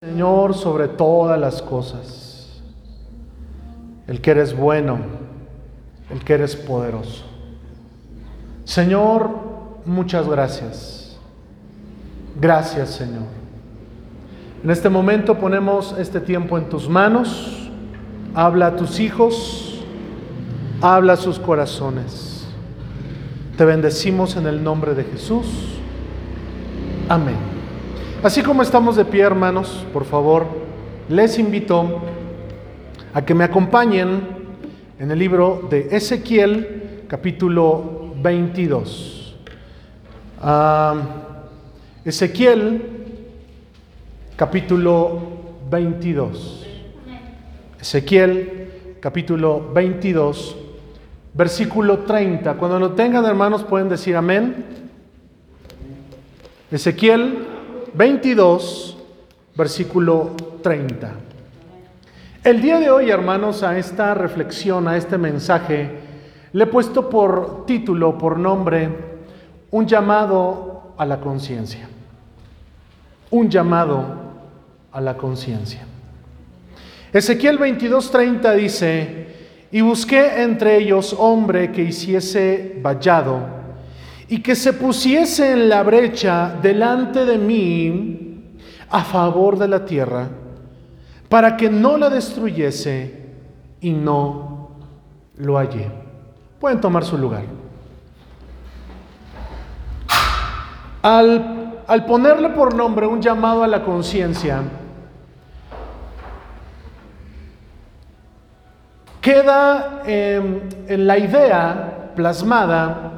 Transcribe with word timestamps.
Señor 0.00 0.54
sobre 0.54 0.86
todas 0.86 1.40
las 1.40 1.60
cosas, 1.60 2.62
el 4.06 4.20
que 4.20 4.30
eres 4.30 4.56
bueno, 4.56 5.00
el 6.08 6.22
que 6.22 6.34
eres 6.34 6.54
poderoso. 6.54 7.24
Señor, 8.62 9.28
muchas 9.84 10.28
gracias. 10.28 11.18
Gracias, 12.40 12.90
Señor. 12.90 13.24
En 14.62 14.70
este 14.70 14.88
momento 14.88 15.36
ponemos 15.36 15.96
este 15.98 16.20
tiempo 16.20 16.56
en 16.56 16.68
tus 16.68 16.88
manos. 16.88 17.68
Habla 18.34 18.68
a 18.68 18.76
tus 18.76 19.00
hijos, 19.00 19.84
habla 20.80 21.14
a 21.14 21.16
sus 21.16 21.40
corazones. 21.40 22.46
Te 23.56 23.64
bendecimos 23.64 24.36
en 24.36 24.46
el 24.46 24.62
nombre 24.62 24.94
de 24.94 25.02
Jesús. 25.02 25.46
Amén. 27.08 27.57
Así 28.20 28.42
como 28.42 28.62
estamos 28.62 28.96
de 28.96 29.04
pie, 29.04 29.22
hermanos, 29.22 29.86
por 29.92 30.04
favor, 30.04 30.44
les 31.08 31.38
invito 31.38 32.00
a 33.14 33.24
que 33.24 33.32
me 33.32 33.44
acompañen 33.44 34.20
en 34.98 35.10
el 35.12 35.20
libro 35.20 35.68
de 35.70 35.86
Ezequiel, 35.92 37.04
capítulo 37.06 38.12
22. 38.20 39.36
Ah, 40.42 40.94
Ezequiel, 42.04 42.82
capítulo 44.34 45.20
22. 45.70 46.66
Ezequiel, 47.80 48.96
capítulo 48.98 49.70
22, 49.72 50.56
versículo 51.34 52.00
30. 52.00 52.54
Cuando 52.54 52.80
lo 52.80 52.90
tengan, 52.94 53.24
hermanos, 53.24 53.62
pueden 53.62 53.88
decir 53.88 54.16
amén. 54.16 54.64
Ezequiel 56.72 57.57
22, 57.94 58.96
versículo 59.56 60.30
30. 60.62 61.10
El 62.44 62.62
día 62.62 62.78
de 62.78 62.90
hoy, 62.90 63.10
hermanos, 63.10 63.62
a 63.62 63.76
esta 63.76 64.14
reflexión, 64.14 64.88
a 64.88 64.96
este 64.96 65.18
mensaje, 65.18 65.90
le 66.52 66.64
he 66.64 66.66
puesto 66.66 67.10
por 67.10 67.66
título, 67.66 68.16
por 68.16 68.38
nombre, 68.38 68.88
un 69.70 69.86
llamado 69.86 70.94
a 70.96 71.04
la 71.04 71.20
conciencia. 71.20 71.88
Un 73.30 73.50
llamado 73.50 74.04
a 74.92 75.00
la 75.00 75.16
conciencia. 75.16 75.84
Ezequiel 77.12 77.58
22:30 77.58 78.54
dice, 78.54 79.26
y 79.70 79.80
busqué 79.80 80.42
entre 80.42 80.78
ellos 80.78 81.14
hombre 81.18 81.72
que 81.72 81.82
hiciese 81.82 82.78
vallado 82.82 83.57
y 84.28 84.42
que 84.42 84.54
se 84.54 84.74
pusiese 84.74 85.52
en 85.52 85.68
la 85.68 85.82
brecha 85.82 86.54
delante 86.60 87.24
de 87.24 87.38
mí 87.38 88.44
a 88.90 89.02
favor 89.02 89.58
de 89.58 89.68
la 89.68 89.84
tierra, 89.84 90.28
para 91.28 91.56
que 91.56 91.70
no 91.70 91.96
la 91.96 92.10
destruyese 92.10 93.26
y 93.80 93.92
no 93.92 94.70
lo 95.36 95.56
hallé. 95.56 95.90
Pueden 96.60 96.80
tomar 96.80 97.04
su 97.04 97.16
lugar. 97.16 97.44
Al, 101.00 101.82
al 101.86 102.04
ponerle 102.04 102.50
por 102.50 102.74
nombre 102.74 103.06
un 103.06 103.22
llamado 103.22 103.62
a 103.62 103.68
la 103.68 103.82
conciencia, 103.82 104.62
queda 109.20 110.02
en 110.04 111.06
la 111.06 111.18
idea 111.18 112.12
plasmada 112.16 113.17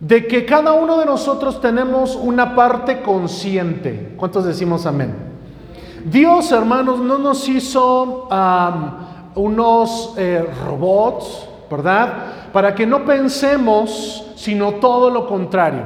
de 0.00 0.26
que 0.26 0.44
cada 0.44 0.72
uno 0.72 0.98
de 0.98 1.06
nosotros 1.06 1.60
tenemos 1.60 2.14
una 2.14 2.54
parte 2.54 3.02
consciente. 3.02 4.14
¿Cuántos 4.16 4.44
decimos 4.44 4.86
amén? 4.86 5.14
Dios, 6.04 6.52
hermanos, 6.52 7.00
no 7.00 7.18
nos 7.18 7.48
hizo 7.48 8.28
unos 9.34 10.14
eh, 10.16 10.46
robots, 10.64 11.48
¿verdad? 11.70 12.12
Para 12.52 12.74
que 12.74 12.86
no 12.86 13.04
pensemos, 13.04 14.32
sino 14.36 14.74
todo 14.74 15.10
lo 15.10 15.26
contrario. 15.26 15.82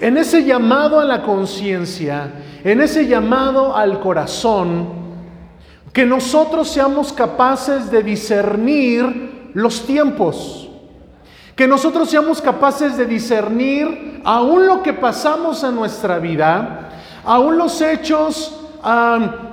En 0.00 0.16
ese 0.16 0.44
llamado 0.44 0.98
a 0.98 1.04
la 1.04 1.22
conciencia, 1.22 2.32
en 2.64 2.80
ese 2.80 3.06
llamado 3.06 3.76
al 3.76 4.00
corazón, 4.00 5.00
que 5.92 6.04
nosotros 6.04 6.68
seamos 6.68 7.12
capaces 7.12 7.90
de 7.90 8.02
discernir 8.02 9.50
los 9.54 9.84
tiempos 9.86 10.69
que 11.60 11.68
nosotros 11.68 12.08
seamos 12.08 12.40
capaces 12.40 12.96
de 12.96 13.04
discernir 13.04 14.22
aún 14.24 14.66
lo 14.66 14.82
que 14.82 14.94
pasamos 14.94 15.62
en 15.62 15.74
nuestra 15.74 16.18
vida, 16.18 16.88
aún 17.22 17.58
los 17.58 17.82
hechos 17.82 18.58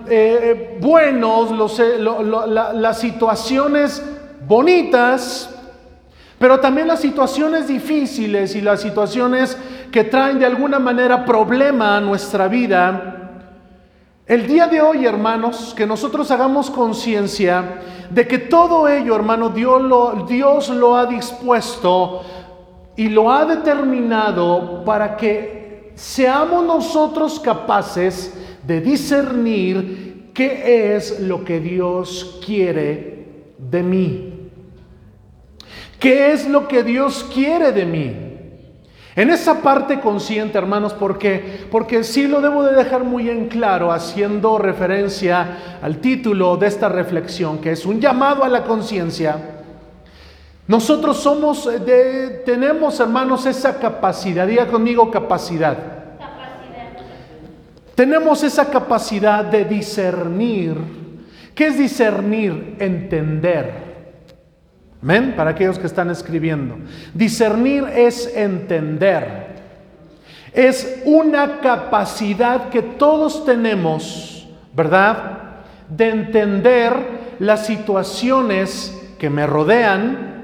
eh, 0.09 0.77
buenos, 0.79 1.77
eh, 1.81 1.99
las 1.99 2.99
situaciones 3.01 4.01
bonitas, 4.47 5.53
pero 6.39 6.61
también 6.61 6.87
las 6.87 7.01
situaciones 7.01 7.67
difíciles 7.67 8.55
y 8.55 8.61
las 8.61 8.81
situaciones 8.81 9.57
que 9.91 10.05
traen 10.05 10.39
de 10.39 10.45
alguna 10.45 10.79
manera 10.79 11.25
problema 11.25 11.97
a 11.97 11.99
nuestra 11.99 12.47
vida. 12.47 13.16
El 14.27 14.45
día 14.45 14.67
de 14.67 14.81
hoy, 14.81 15.05
hermanos, 15.05 15.73
que 15.73 15.85
nosotros 15.85 16.29
hagamos 16.31 16.69
conciencia 16.69 17.79
de 18.09 18.27
que 18.27 18.37
todo 18.37 18.89
ello, 18.89 19.15
hermano, 19.15 19.51
Dios 19.51 20.69
lo, 20.69 20.97
ha 20.97 21.05
dispuesto 21.05 22.23
y 22.97 23.07
lo 23.07 23.31
ha 23.31 23.45
determinado 23.45 24.83
para 24.83 25.15
que 25.15 25.93
seamos 25.95 26.65
nosotros 26.65 27.39
capaces 27.39 28.33
de 28.63 28.81
discernir 28.81 30.31
qué 30.33 30.97
es 30.97 31.21
lo 31.21 31.45
que 31.45 31.61
Dios 31.61 32.41
quiere 32.45 33.53
de 33.57 33.81
mí. 33.81 34.33
¿Qué 36.01 36.33
es 36.33 36.49
lo 36.49 36.67
que 36.67 36.83
Dios 36.83 37.25
quiere 37.33 37.71
de 37.71 37.85
mí? 37.85 38.26
En 39.17 39.31
esa 39.31 39.63
parte 39.63 39.99
consciente, 39.99 40.59
hermanos, 40.59 40.93
porque 40.93 41.65
porque 41.71 42.03
sí 42.03 42.27
lo 42.27 42.39
debo 42.39 42.61
de 42.63 42.75
dejar 42.75 43.03
muy 43.03 43.31
en 43.31 43.47
claro 43.47 43.91
haciendo 43.91 44.59
referencia 44.59 45.79
al 45.81 45.97
título 45.97 46.55
de 46.55 46.67
esta 46.67 46.87
reflexión, 46.87 47.57
que 47.57 47.71
es 47.71 47.83
un 47.87 47.99
llamado 47.99 48.43
a 48.43 48.47
la 48.47 48.63
conciencia. 48.63 49.55
Nosotros 50.67 51.17
somos 51.17 51.65
de, 51.65 52.43
tenemos, 52.45 52.99
hermanos, 52.99 53.47
esa 53.47 53.79
capacidad. 53.79 54.45
Diga 54.45 54.67
conmigo 54.67 55.09
capacidad. 55.09 55.75
capacidad. 56.19 56.89
Tenemos 57.95 58.43
esa 58.43 58.69
capacidad 58.69 59.43
de 59.43 59.65
discernir. 59.65 60.77
¿Qué 61.55 61.65
es 61.65 61.77
discernir? 61.79 62.75
Entender. 62.77 63.86
Amén, 65.07 65.35
para 65.37 65.51
aquellos 65.51 65.79
que 65.79 65.87
están 65.87 66.09
escribiendo. 66.09 66.75
Discernir 67.13 67.85
es 67.95 68.29
entender. 68.35 69.55
Es 70.51 71.01
una 71.05 71.61
capacidad 71.61 72.67
que 72.67 72.81
todos 72.81 73.45
tenemos, 73.45 74.45
¿verdad? 74.73 75.61
De 75.87 76.09
entender 76.09 77.37
las 77.39 77.65
situaciones 77.65 79.01
que 79.17 79.29
me 79.29 79.47
rodean 79.47 80.43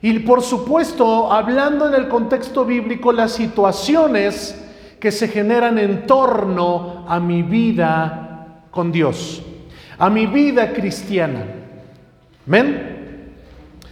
y 0.00 0.20
por 0.20 0.40
supuesto, 0.40 1.30
hablando 1.30 1.86
en 1.86 1.92
el 1.92 2.08
contexto 2.08 2.64
bíblico, 2.64 3.12
las 3.12 3.32
situaciones 3.32 4.58
que 4.98 5.12
se 5.12 5.28
generan 5.28 5.78
en 5.78 6.06
torno 6.06 7.04
a 7.06 7.20
mi 7.20 7.42
vida 7.42 8.62
con 8.70 8.90
Dios, 8.90 9.42
a 9.98 10.08
mi 10.08 10.24
vida 10.24 10.72
cristiana. 10.72 11.44
Amén. 12.46 12.91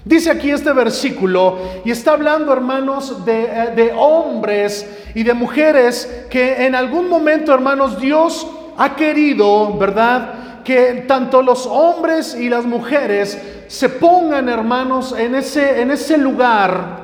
Dice 0.04 0.30
aquí 0.30 0.50
este 0.50 0.72
versículo 0.72 1.58
y 1.84 1.90
está 1.90 2.12
hablando, 2.12 2.52
hermanos, 2.52 3.24
de, 3.24 3.42
eh, 3.42 3.72
de, 3.76 3.92
hombres 3.94 4.86
y 5.14 5.22
de 5.22 5.34
mujeres 5.34 6.24
que 6.30 6.64
en 6.64 6.74
algún 6.74 7.08
momento, 7.08 7.52
hermanos, 7.52 8.00
Dios 8.00 8.46
ha 8.78 8.96
querido, 8.96 9.76
¿verdad? 9.76 10.62
Que 10.64 11.04
tanto 11.06 11.42
los 11.42 11.66
hombres 11.66 12.34
y 12.34 12.48
las 12.48 12.64
mujeres 12.64 13.38
se 13.66 13.90
pongan, 13.90 14.48
hermanos, 14.48 15.14
en 15.16 15.34
ese, 15.34 15.82
en 15.82 15.90
ese 15.90 16.16
lugar, 16.16 17.00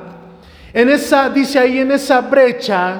en 0.73 0.89
esa, 0.89 1.29
dice 1.29 1.59
ahí, 1.59 1.79
en 1.79 1.91
esa 1.91 2.21
brecha. 2.21 2.99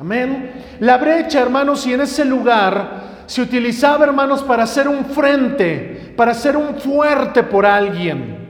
Amén. 0.00 0.52
La 0.80 0.96
brecha, 0.96 1.40
hermanos, 1.40 1.86
y 1.86 1.92
en 1.92 2.00
ese 2.00 2.24
lugar 2.24 3.02
se 3.26 3.42
utilizaba, 3.42 4.06
hermanos, 4.06 4.42
para 4.42 4.62
hacer 4.62 4.88
un 4.88 5.04
frente, 5.04 6.14
para 6.16 6.32
hacer 6.32 6.56
un 6.56 6.76
fuerte 6.76 7.42
por 7.42 7.66
alguien. 7.66 8.43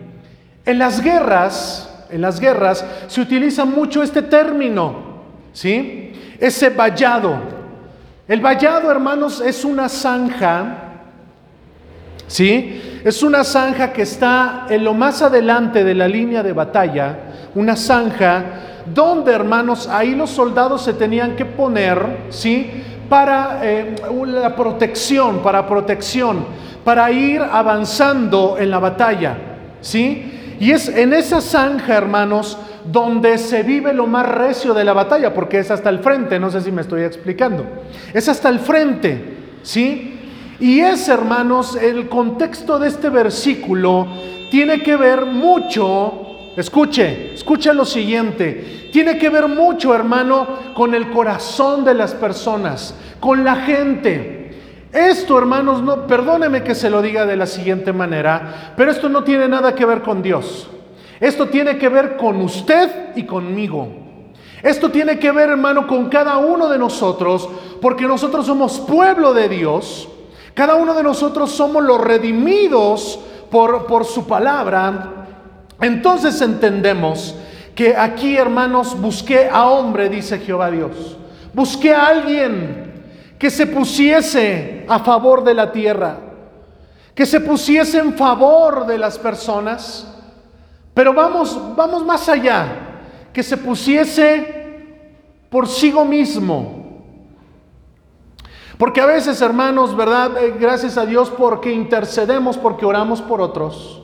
En 0.66 0.78
las 0.78 1.00
guerras, 1.00 1.88
en 2.10 2.20
las 2.20 2.40
guerras 2.40 2.84
se 3.06 3.20
utiliza 3.20 3.64
mucho 3.64 4.02
este 4.02 4.22
término, 4.22 4.94
¿sí? 5.52 6.12
Ese 6.38 6.70
vallado. 6.70 7.36
El 8.26 8.40
vallado, 8.40 8.90
hermanos, 8.90 9.40
es 9.40 9.64
una 9.64 9.88
zanja, 9.88 10.78
¿sí? 12.26 13.00
Es 13.04 13.22
una 13.22 13.44
zanja 13.44 13.92
que 13.92 14.02
está 14.02 14.66
en 14.70 14.84
lo 14.84 14.94
más 14.94 15.20
adelante 15.20 15.84
de 15.84 15.94
la 15.94 16.08
línea 16.08 16.42
de 16.42 16.52
batalla, 16.52 17.18
una 17.54 17.76
zanja 17.76 18.44
donde, 18.86 19.32
hermanos, 19.32 19.88
ahí 19.88 20.14
los 20.14 20.30
soldados 20.30 20.82
se 20.82 20.94
tenían 20.94 21.36
que 21.36 21.44
poner, 21.44 22.26
¿sí? 22.30 22.70
para 23.08 23.60
eh, 23.62 23.94
la 24.26 24.56
protección, 24.56 25.40
para 25.40 25.66
protección, 25.66 26.44
para 26.84 27.10
ir 27.10 27.40
avanzando 27.40 28.56
en 28.58 28.70
la 28.70 28.78
batalla, 28.78 29.36
¿sí? 29.80 30.33
Y 30.60 30.70
es 30.70 30.88
en 30.88 31.12
esa 31.12 31.40
zanja, 31.40 31.96
hermanos, 31.96 32.58
donde 32.84 33.38
se 33.38 33.62
vive 33.62 33.92
lo 33.92 34.06
más 34.06 34.28
recio 34.28 34.74
de 34.74 34.84
la 34.84 34.92
batalla, 34.92 35.32
porque 35.34 35.58
es 35.58 35.70
hasta 35.70 35.88
el 35.90 36.00
frente, 36.00 36.38
no 36.38 36.50
sé 36.50 36.60
si 36.60 36.70
me 36.70 36.82
estoy 36.82 37.02
explicando. 37.02 37.66
Es 38.12 38.28
hasta 38.28 38.48
el 38.48 38.60
frente, 38.60 39.36
¿sí? 39.62 40.20
Y 40.60 40.80
es, 40.80 41.08
hermanos, 41.08 41.76
el 41.76 42.08
contexto 42.08 42.78
de 42.78 42.88
este 42.88 43.08
versículo 43.08 44.06
tiene 44.50 44.82
que 44.82 44.96
ver 44.96 45.26
mucho, 45.26 46.52
escuche, 46.56 47.34
escuche 47.34 47.74
lo 47.74 47.84
siguiente, 47.84 48.88
tiene 48.92 49.18
que 49.18 49.30
ver 49.30 49.48
mucho, 49.48 49.94
hermano, 49.94 50.46
con 50.74 50.94
el 50.94 51.10
corazón 51.10 51.84
de 51.84 51.94
las 51.94 52.14
personas, 52.14 52.94
con 53.18 53.42
la 53.42 53.56
gente. 53.56 54.33
Esto, 54.94 55.36
hermanos, 55.36 55.82
no, 55.82 56.06
perdóneme 56.06 56.62
que 56.62 56.76
se 56.76 56.88
lo 56.88 57.02
diga 57.02 57.26
de 57.26 57.34
la 57.34 57.46
siguiente 57.46 57.92
manera, 57.92 58.72
pero 58.76 58.92
esto 58.92 59.08
no 59.08 59.24
tiene 59.24 59.48
nada 59.48 59.74
que 59.74 59.84
ver 59.84 60.02
con 60.02 60.22
Dios. 60.22 60.68
Esto 61.18 61.48
tiene 61.48 61.78
que 61.78 61.88
ver 61.88 62.16
con 62.16 62.40
usted 62.40 63.16
y 63.16 63.24
conmigo. 63.24 63.88
Esto 64.62 64.92
tiene 64.92 65.18
que 65.18 65.32
ver, 65.32 65.50
hermano, 65.50 65.88
con 65.88 66.08
cada 66.08 66.36
uno 66.36 66.68
de 66.68 66.78
nosotros, 66.78 67.48
porque 67.82 68.06
nosotros 68.06 68.46
somos 68.46 68.78
pueblo 68.78 69.34
de 69.34 69.48
Dios. 69.48 70.08
Cada 70.54 70.76
uno 70.76 70.94
de 70.94 71.02
nosotros 71.02 71.50
somos 71.50 71.82
los 71.82 72.00
redimidos 72.00 73.18
por, 73.50 73.86
por 73.86 74.04
su 74.04 74.28
palabra. 74.28 75.26
Entonces 75.80 76.40
entendemos 76.40 77.34
que 77.74 77.96
aquí, 77.96 78.36
hermanos, 78.36 78.96
busqué 79.00 79.48
a 79.50 79.66
hombre, 79.66 80.08
dice 80.08 80.38
Jehová 80.38 80.70
Dios. 80.70 81.16
Busqué 81.52 81.92
a 81.92 82.06
alguien 82.06 82.83
que 83.38 83.50
se 83.50 83.66
pusiese 83.66 84.84
a 84.88 84.98
favor 85.00 85.44
de 85.44 85.54
la 85.54 85.72
tierra, 85.72 86.18
que 87.14 87.26
se 87.26 87.40
pusiese 87.40 87.98
en 87.98 88.14
favor 88.14 88.86
de 88.86 88.98
las 88.98 89.18
personas 89.18 90.08
pero 90.94 91.12
vamos, 91.12 91.58
vamos 91.76 92.06
más 92.06 92.28
allá, 92.28 92.68
que 93.32 93.42
se 93.42 93.56
pusiese 93.56 94.62
por 95.50 95.66
sí 95.66 95.92
mismo. 95.92 96.84
Porque 98.78 99.00
a 99.00 99.06
veces, 99.06 99.40
hermanos, 99.40 99.96
¿verdad? 99.96 100.36
Eh, 100.38 100.54
gracias 100.58 100.96
a 100.96 101.04
Dios 101.04 101.30
porque 101.36 101.72
intercedemos, 101.72 102.56
porque 102.56 102.86
oramos 102.86 103.20
por 103.20 103.40
otros, 103.40 104.02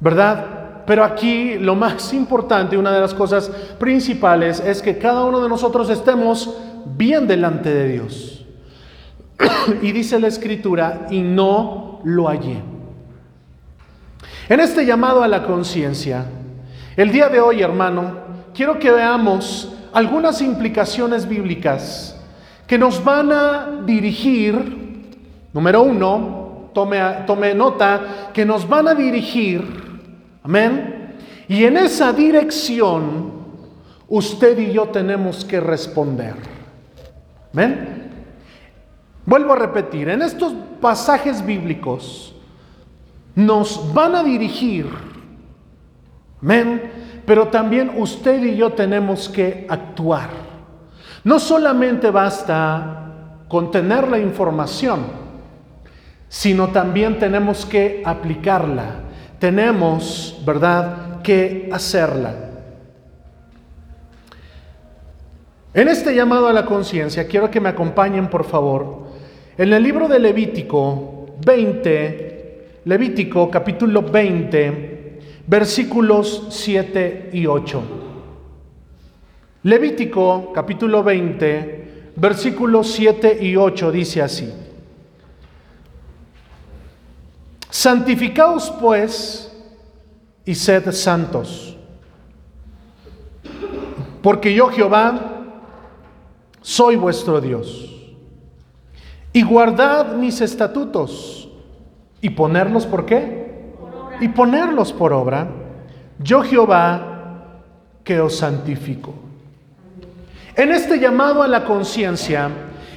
¿verdad? 0.00 0.82
Pero 0.86 1.04
aquí 1.04 1.54
lo 1.54 1.76
más 1.76 2.12
importante, 2.12 2.76
una 2.76 2.90
de 2.90 3.00
las 3.00 3.14
cosas 3.14 3.48
principales, 3.78 4.58
es 4.60 4.82
que 4.82 4.98
cada 4.98 5.24
uno 5.24 5.40
de 5.40 5.48
nosotros 5.48 5.88
estemos 5.88 6.52
bien 6.96 7.26
delante 7.26 7.72
de 7.72 7.88
Dios. 7.88 8.36
y 9.82 9.92
dice 9.92 10.18
la 10.18 10.28
escritura, 10.28 11.06
y 11.10 11.20
no 11.20 12.00
lo 12.04 12.28
hallé. 12.28 12.62
En 14.48 14.60
este 14.60 14.86
llamado 14.86 15.22
a 15.22 15.28
la 15.28 15.44
conciencia, 15.44 16.24
el 16.96 17.10
día 17.10 17.28
de 17.28 17.40
hoy, 17.40 17.62
hermano, 17.62 18.18
quiero 18.54 18.78
que 18.78 18.90
veamos 18.90 19.72
algunas 19.92 20.40
implicaciones 20.40 21.28
bíblicas 21.28 22.18
que 22.66 22.78
nos 22.78 23.02
van 23.02 23.32
a 23.32 23.82
dirigir, 23.84 24.54
número 25.52 25.82
uno, 25.82 26.70
tome, 26.72 26.98
tome 27.26 27.54
nota, 27.54 28.30
que 28.32 28.44
nos 28.44 28.68
van 28.68 28.88
a 28.88 28.94
dirigir, 28.94 29.62
amén, 30.42 31.16
y 31.48 31.64
en 31.64 31.76
esa 31.76 32.12
dirección 32.12 33.32
usted 34.08 34.58
y 34.58 34.72
yo 34.72 34.88
tenemos 34.88 35.44
que 35.44 35.60
responder. 35.60 36.55
Amén. 37.52 38.10
Vuelvo 39.24 39.54
a 39.54 39.56
repetir, 39.56 40.08
en 40.08 40.22
estos 40.22 40.54
pasajes 40.80 41.44
bíblicos, 41.44 42.34
nos 43.34 43.92
van 43.92 44.14
a 44.14 44.22
dirigir. 44.22 44.86
Amén. 46.40 46.92
Pero 47.26 47.48
también 47.48 47.90
usted 47.96 48.42
y 48.44 48.56
yo 48.56 48.72
tenemos 48.72 49.28
que 49.28 49.66
actuar. 49.68 50.30
No 51.24 51.40
solamente 51.40 52.10
basta 52.10 53.02
con 53.48 53.72
tener 53.72 54.06
la 54.06 54.18
información, 54.18 55.06
sino 56.28 56.68
también 56.68 57.18
tenemos 57.18 57.66
que 57.66 58.02
aplicarla. 58.04 59.00
Tenemos, 59.40 60.40
¿verdad?, 60.46 61.20
que 61.22 61.68
hacerla. 61.72 62.45
En 65.76 65.88
este 65.88 66.14
llamado 66.14 66.48
a 66.48 66.54
la 66.54 66.64
conciencia, 66.64 67.28
quiero 67.28 67.50
que 67.50 67.60
me 67.60 67.68
acompañen, 67.68 68.30
por 68.30 68.44
favor, 68.44 69.08
en 69.58 69.74
el 69.74 69.82
libro 69.82 70.08
de 70.08 70.18
Levítico 70.18 71.36
20, 71.44 72.80
Levítico 72.86 73.50
capítulo 73.50 74.00
20, 74.00 75.20
versículos 75.46 76.46
7 76.48 77.28
y 77.34 77.44
8. 77.44 77.82
Levítico 79.64 80.50
capítulo 80.54 81.04
20, 81.04 82.12
versículos 82.16 82.90
7 82.92 83.36
y 83.42 83.56
8 83.56 83.92
dice 83.92 84.22
así. 84.22 84.50
Santificaos 87.68 88.72
pues 88.80 89.54
y 90.46 90.54
sed 90.54 90.90
santos, 90.92 91.76
porque 94.22 94.54
yo 94.54 94.68
Jehová 94.68 95.34
soy 96.66 96.96
vuestro 96.96 97.40
Dios. 97.40 97.92
Y 99.32 99.42
guardad 99.44 100.16
mis 100.16 100.40
estatutos 100.40 101.48
¿Y 102.20 102.30
ponerlos 102.30 102.86
por 102.86 103.06
qué? 103.06 103.46
y 104.18 104.28
ponerlos 104.28 104.92
por 104.92 105.12
obra. 105.12 105.46
Yo 106.18 106.42
Jehová 106.42 107.52
que 108.02 108.18
os 108.18 108.36
santifico. 108.38 109.14
En 110.56 110.72
este 110.72 110.98
llamado 110.98 111.42
a 111.42 111.46
la 111.46 111.64
conciencia, 111.64 112.50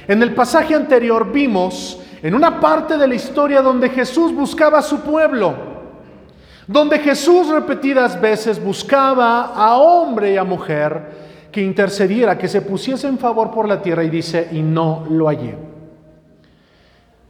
en 0.08 0.20
el 0.20 0.34
pasaje 0.34 0.74
anterior 0.74 1.30
vimos 1.30 2.00
en 2.22 2.34
una 2.34 2.58
parte 2.58 2.98
de 2.98 3.06
la 3.06 3.14
historia 3.14 3.62
donde 3.62 3.90
Jesús 3.90 4.34
buscaba 4.34 4.78
a 4.78 4.82
su 4.82 5.00
pueblo, 5.02 5.54
donde 6.66 6.98
Jesús 6.98 7.48
repetidas 7.48 8.20
veces 8.20 8.60
buscaba 8.62 9.52
a 9.54 9.76
hombre 9.76 10.32
y 10.32 10.36
a 10.38 10.42
mujer 10.42 11.29
que 11.50 11.62
intercediera, 11.62 12.38
que 12.38 12.48
se 12.48 12.62
pusiese 12.62 13.08
en 13.08 13.18
favor 13.18 13.50
por 13.50 13.68
la 13.68 13.82
tierra 13.82 14.04
y 14.04 14.10
dice, 14.10 14.48
y 14.52 14.62
no 14.62 15.06
lo 15.10 15.26
hallé. 15.26 15.56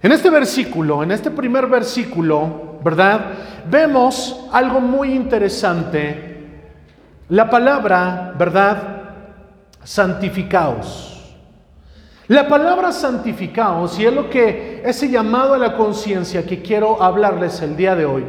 En 0.02 0.12
este 0.12 0.30
versículo, 0.30 1.02
en 1.02 1.10
este 1.10 1.30
primer 1.30 1.66
versículo, 1.66 2.78
¿verdad? 2.82 3.32
Vemos 3.70 4.48
algo 4.52 4.80
muy 4.80 5.12
interesante. 5.12 6.30
La 7.28 7.50
palabra, 7.50 8.34
¿verdad? 8.38 9.02
Santificaos. 9.84 11.36
La 12.28 12.46
palabra 12.46 12.92
santificaos, 12.92 13.98
y 13.98 14.06
es 14.06 14.12
lo 14.12 14.30
que 14.30 14.82
ese 14.84 15.10
llamado 15.10 15.54
a 15.54 15.58
la 15.58 15.76
conciencia 15.76 16.46
que 16.46 16.62
quiero 16.62 17.02
hablarles 17.02 17.60
el 17.60 17.76
día 17.76 17.96
de 17.96 18.04
hoy. 18.06 18.24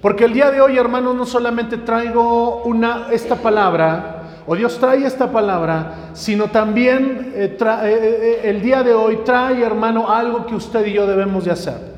Porque 0.00 0.24
el 0.24 0.32
día 0.32 0.50
de 0.50 0.60
hoy, 0.60 0.78
hermanos, 0.78 1.14
no 1.14 1.26
solamente 1.26 1.76
traigo 1.78 2.62
una, 2.64 3.08
esta 3.10 3.36
palabra, 3.36 4.13
o 4.46 4.54
Dios 4.54 4.78
trae 4.78 5.06
esta 5.06 5.30
palabra, 5.30 6.10
sino 6.12 6.48
también 6.48 7.32
eh, 7.34 7.56
eh, 7.58 7.78
eh, 7.84 8.40
el 8.44 8.60
día 8.60 8.82
de 8.82 8.92
hoy 8.92 9.20
trae, 9.24 9.62
hermano, 9.62 10.10
algo 10.10 10.44
que 10.46 10.54
usted 10.54 10.86
y 10.86 10.92
yo 10.92 11.06
debemos 11.06 11.44
de 11.44 11.50
hacer. 11.50 11.94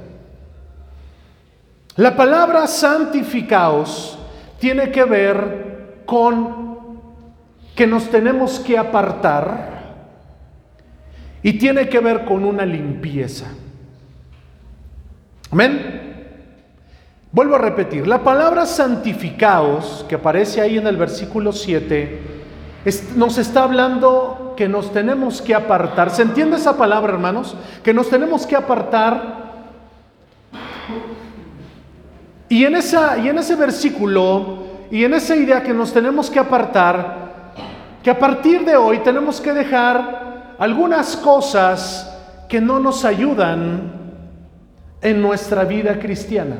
La 1.96 2.14
palabra 2.14 2.66
santificaos 2.66 4.18
tiene 4.58 4.90
que 4.90 5.04
ver 5.04 6.02
con 6.06 7.00
que 7.74 7.86
nos 7.86 8.08
tenemos 8.10 8.60
que 8.60 8.78
apartar 8.78 9.76
y 11.42 11.54
tiene 11.54 11.88
que 11.88 11.98
ver 12.00 12.24
con 12.24 12.44
una 12.44 12.64
limpieza. 12.64 13.46
Amén. 15.50 16.02
Vuelvo 17.32 17.56
a 17.56 17.58
repetir, 17.58 18.06
la 18.06 18.22
palabra 18.22 18.64
santificaos, 18.66 20.06
que 20.08 20.14
aparece 20.14 20.60
ahí 20.60 20.78
en 20.78 20.86
el 20.86 20.96
versículo 20.96 21.52
7, 21.52 22.35
nos 23.16 23.38
está 23.38 23.64
hablando 23.64 24.54
que 24.56 24.68
nos 24.68 24.92
tenemos 24.92 25.42
que 25.42 25.54
apartar. 25.54 26.10
¿Se 26.10 26.22
entiende 26.22 26.56
esa 26.56 26.76
palabra, 26.76 27.12
hermanos? 27.12 27.56
Que 27.82 27.92
nos 27.92 28.08
tenemos 28.08 28.46
que 28.46 28.56
apartar. 28.56 29.44
Y 32.48 32.64
en, 32.64 32.76
esa, 32.76 33.18
y 33.18 33.28
en 33.28 33.38
ese 33.38 33.56
versículo 33.56 34.66
y 34.90 35.04
en 35.04 35.14
esa 35.14 35.34
idea 35.34 35.62
que 35.62 35.74
nos 35.74 35.92
tenemos 35.92 36.30
que 36.30 36.38
apartar, 36.38 37.52
que 38.02 38.10
a 38.10 38.18
partir 38.18 38.64
de 38.64 38.76
hoy 38.76 38.98
tenemos 38.98 39.40
que 39.40 39.52
dejar 39.52 40.54
algunas 40.58 41.16
cosas 41.16 42.16
que 42.48 42.60
no 42.60 42.78
nos 42.78 43.04
ayudan 43.04 43.92
en 45.02 45.20
nuestra 45.20 45.64
vida 45.64 45.98
cristiana. 45.98 46.56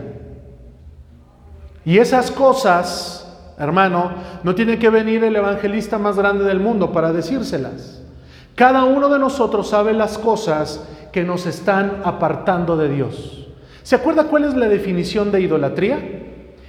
Y 1.84 1.98
esas 1.98 2.32
cosas 2.32 3.25
Hermano, 3.58 4.10
no 4.42 4.54
tiene 4.54 4.78
que 4.78 4.90
venir 4.90 5.24
el 5.24 5.36
evangelista 5.36 5.98
más 5.98 6.16
grande 6.16 6.44
del 6.44 6.60
mundo 6.60 6.92
para 6.92 7.12
decírselas. 7.12 8.02
Cada 8.54 8.84
uno 8.84 9.08
de 9.08 9.18
nosotros 9.18 9.68
sabe 9.68 9.92
las 9.92 10.18
cosas 10.18 10.86
que 11.12 11.24
nos 11.24 11.46
están 11.46 12.02
apartando 12.04 12.76
de 12.76 12.88
Dios. 12.88 13.48
¿Se 13.82 13.94
acuerda 13.94 14.24
cuál 14.24 14.44
es 14.44 14.54
la 14.54 14.68
definición 14.68 15.30
de 15.30 15.40
idolatría? 15.40 15.98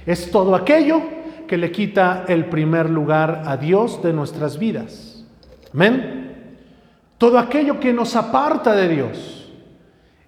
Es 0.06 0.30
todo 0.30 0.54
aquello 0.54 1.02
que 1.46 1.56
le 1.56 1.72
quita 1.72 2.24
el 2.28 2.46
primer 2.46 2.88
lugar 2.88 3.42
a 3.46 3.56
Dios 3.56 4.02
de 4.02 4.12
nuestras 4.12 4.58
vidas. 4.58 5.24
Amén. 5.74 6.56
Todo 7.18 7.38
aquello 7.38 7.80
que 7.80 7.92
nos 7.92 8.14
aparta 8.14 8.74
de 8.74 8.88
Dios. 8.88 9.50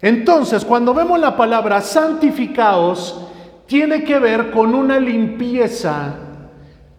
Entonces, 0.03 0.65
cuando 0.65 0.95
vemos 0.95 1.21
la 1.21 1.37
palabra 1.37 1.81
santificaos, 1.81 3.27
tiene 3.67 4.03
que 4.03 4.19
ver 4.19 4.51
con 4.51 4.75
una 4.75 4.99
limpieza, 4.99 6.15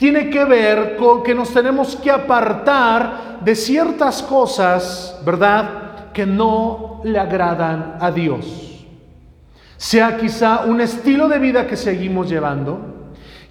tiene 0.01 0.31
que 0.31 0.43
ver 0.45 0.97
con 0.97 1.21
que 1.21 1.35
nos 1.35 1.53
tenemos 1.53 1.95
que 1.95 2.09
apartar 2.09 3.37
de 3.39 3.53
ciertas 3.55 4.23
cosas, 4.23 5.21
¿verdad?, 5.23 6.11
que 6.11 6.25
no 6.25 7.01
le 7.03 7.19
agradan 7.19 7.97
a 8.01 8.09
Dios. 8.09 8.83
Sea 9.77 10.17
quizá 10.17 10.61
un 10.65 10.81
estilo 10.81 11.27
de 11.27 11.37
vida 11.37 11.67
que 11.67 11.77
seguimos 11.77 12.27
llevando, 12.27 12.79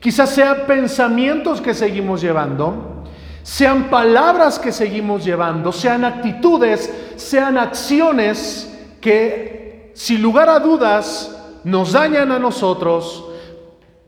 Quizás 0.01 0.31
sean 0.31 0.65
pensamientos 0.67 1.61
que 1.61 1.73
seguimos 1.73 2.21
llevando, 2.21 3.05
sean 3.45 3.91
palabras 3.91 4.59
que 4.59 4.73
seguimos 4.73 5.25
llevando, 5.25 5.71
sean 5.71 6.05
actitudes, 6.05 7.13
sean 7.15 7.59
acciones 7.59 8.77
que 9.01 9.93
sin 9.95 10.21
lugar 10.21 10.49
a 10.49 10.59
dudas 10.59 11.37
nos 11.63 11.93
dañan 11.93 12.33
a 12.33 12.41
nosotros, 12.41 13.25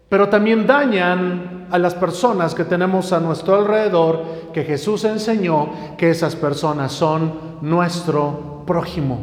pero 0.09 0.29
también 0.29 0.67
dañan 0.67 1.62
a 1.73 1.79
las 1.79 1.95
personas 1.95 2.55
que 2.55 2.65
tenemos 2.65 3.13
a 3.15 3.21
nuestro 3.21 3.57
alrededor, 3.57 4.51
que 4.53 4.63
Jesús 4.63 5.05
enseñó 5.05 5.97
que 5.97 6.11
esas 6.11 6.37
personas 6.37 6.93
son 6.93 7.59
nuestro 7.63 8.63
prójimo. 8.67 9.19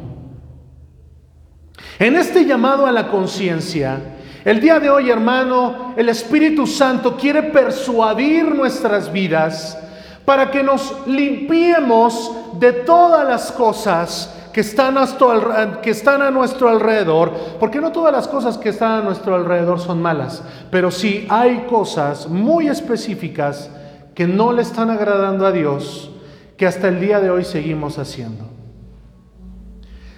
En 1.99 2.15
este 2.15 2.45
llamado 2.45 2.87
a 2.87 2.91
la 2.91 3.07
conciencia, 3.07 4.17
el 4.43 4.59
día 4.59 4.79
de 4.79 4.89
hoy, 4.89 5.11
hermano, 5.11 5.93
el 5.95 6.09
Espíritu 6.09 6.65
Santo 6.65 7.15
quiere 7.15 7.43
persuadir 7.43 8.55
nuestras 8.55 9.11
vidas 9.11 9.77
para 10.25 10.49
que 10.49 10.63
nos 10.63 11.05
limpiemos 11.05 12.31
de 12.59 12.73
todas 12.73 13.27
las 13.27 13.51
cosas 13.51 14.33
que 14.53 14.61
están, 14.61 14.97
a, 14.97 15.81
que 15.81 15.91
están 15.91 16.21
a 16.21 16.31
nuestro 16.31 16.69
alrededor, 16.69 17.31
porque 17.59 17.79
no 17.79 17.91
todas 17.91 18.11
las 18.11 18.27
cosas 18.27 18.57
que 18.57 18.69
están 18.69 18.91
a 18.91 19.01
nuestro 19.01 19.35
alrededor 19.35 19.79
son 19.79 20.01
malas, 20.01 20.43
pero 20.71 20.91
sí 20.91 21.27
hay 21.29 21.65
cosas 21.69 22.27
muy 22.27 22.67
específicas 22.67 23.69
que 24.15 24.27
no 24.27 24.51
le 24.51 24.61
están 24.61 24.89
agradando 24.89 25.45
a 25.45 25.51
Dios, 25.51 26.11
que 26.57 26.67
hasta 26.67 26.87
el 26.87 26.99
día 26.99 27.19
de 27.19 27.29
hoy 27.29 27.45
seguimos 27.45 27.97
haciendo. 27.97 28.45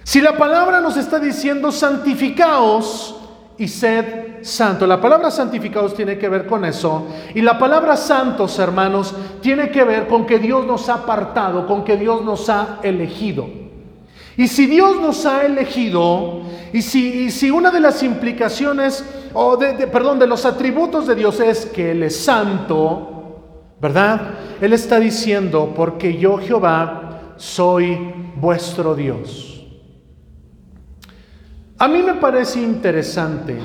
Si 0.04 0.20
la 0.20 0.36
palabra 0.36 0.80
nos 0.80 0.96
está 0.96 1.18
diciendo 1.18 1.70
santificaos, 1.70 3.16
y 3.58 3.68
sed 3.68 4.42
santo. 4.42 4.86
La 4.86 5.00
palabra 5.00 5.30
santificados 5.30 5.94
tiene 5.94 6.18
que 6.18 6.28
ver 6.28 6.46
con 6.46 6.64
eso. 6.64 7.06
Y 7.34 7.42
la 7.42 7.58
palabra 7.58 7.96
santos, 7.96 8.58
hermanos, 8.58 9.14
tiene 9.40 9.70
que 9.70 9.84
ver 9.84 10.08
con 10.08 10.26
que 10.26 10.40
Dios 10.40 10.66
nos 10.66 10.88
ha 10.88 10.94
apartado, 10.94 11.66
con 11.66 11.84
que 11.84 11.96
Dios 11.96 12.24
nos 12.24 12.48
ha 12.48 12.80
elegido. 12.82 13.61
Y 14.42 14.48
si 14.48 14.66
Dios 14.66 15.00
nos 15.00 15.24
ha 15.24 15.46
elegido, 15.46 16.42
y 16.72 16.82
si, 16.82 17.48
una 17.52 17.70
de 17.70 17.78
las 17.78 18.02
implicaciones, 18.02 19.04
o 19.32 19.56
de, 19.56 19.86
perdón, 19.86 20.18
de 20.18 20.26
los 20.26 20.44
atributos 20.44 21.06
de 21.06 21.14
Dios 21.14 21.38
es 21.38 21.64
que 21.66 21.92
Él 21.92 22.02
es 22.02 22.16
santo, 22.16 23.70
¿verdad? 23.80 24.34
Él 24.60 24.72
está 24.72 24.98
diciendo, 24.98 25.72
porque 25.76 26.18
yo 26.18 26.38
Jehová 26.38 27.34
soy 27.36 27.96
vuestro 28.34 28.96
Dios. 28.96 29.64
A 31.78 31.86
mí 31.86 32.02
me 32.02 32.14
parece 32.14 32.60
interesante, 32.60 33.56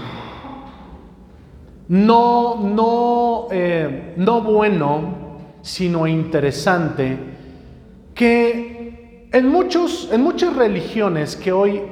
no, 1.87 2.55
no, 2.61 3.47
eh, 3.49 4.13
no 4.15 4.41
bueno, 4.41 5.39
sino 5.63 6.05
interesante, 6.05 7.17
que 8.13 8.66
en, 9.37 9.49
muchos, 9.49 10.09
en 10.11 10.21
muchas 10.21 10.55
religiones 10.55 11.35
que 11.35 11.51
hoy 11.51 11.83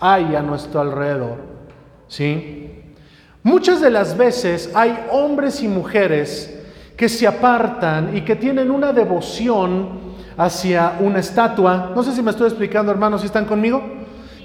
hay 0.00 0.34
a 0.34 0.42
nuestro 0.42 0.80
alrededor, 0.80 1.36
¿sí? 2.08 2.70
Muchas 3.42 3.82
de 3.82 3.90
las 3.90 4.16
veces 4.16 4.70
hay 4.74 5.06
hombres 5.10 5.62
y 5.62 5.68
mujeres 5.68 6.62
que 6.96 7.08
se 7.10 7.26
apartan 7.26 8.16
y 8.16 8.22
que 8.22 8.36
tienen 8.36 8.70
una 8.70 8.92
devoción 8.92 10.14
hacia 10.38 10.96
una 11.00 11.18
estatua. 11.18 11.92
No 11.94 12.02
sé 12.02 12.12
si 12.12 12.22
me 12.22 12.30
estoy 12.30 12.48
explicando, 12.48 12.90
hermanos, 12.90 13.20
si 13.20 13.26
están 13.26 13.44
conmigo. 13.44 13.82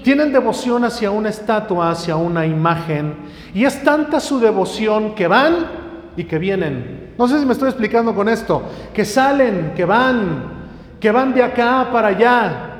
Tienen 0.04 0.32
devoción 0.32 0.84
hacia 0.84 1.10
una 1.10 1.30
estatua, 1.30 1.90
hacia 1.90 2.16
una 2.16 2.46
imagen, 2.46 3.14
y 3.54 3.64
es 3.64 3.82
tanta 3.82 4.18
su 4.18 4.38
devoción 4.38 5.14
que 5.14 5.26
van 5.26 5.66
y 6.16 6.24
que 6.24 6.38
vienen. 6.38 7.14
No 7.18 7.28
sé 7.28 7.38
si 7.38 7.46
me 7.46 7.52
estoy 7.52 7.68
explicando 7.68 8.14
con 8.14 8.28
esto, 8.28 8.62
que 8.94 9.04
salen, 9.04 9.72
que 9.76 9.84
van, 9.84 10.59
que 11.00 11.10
van 11.10 11.32
de 11.32 11.42
acá 11.42 11.88
para 11.90 12.08
allá. 12.08 12.70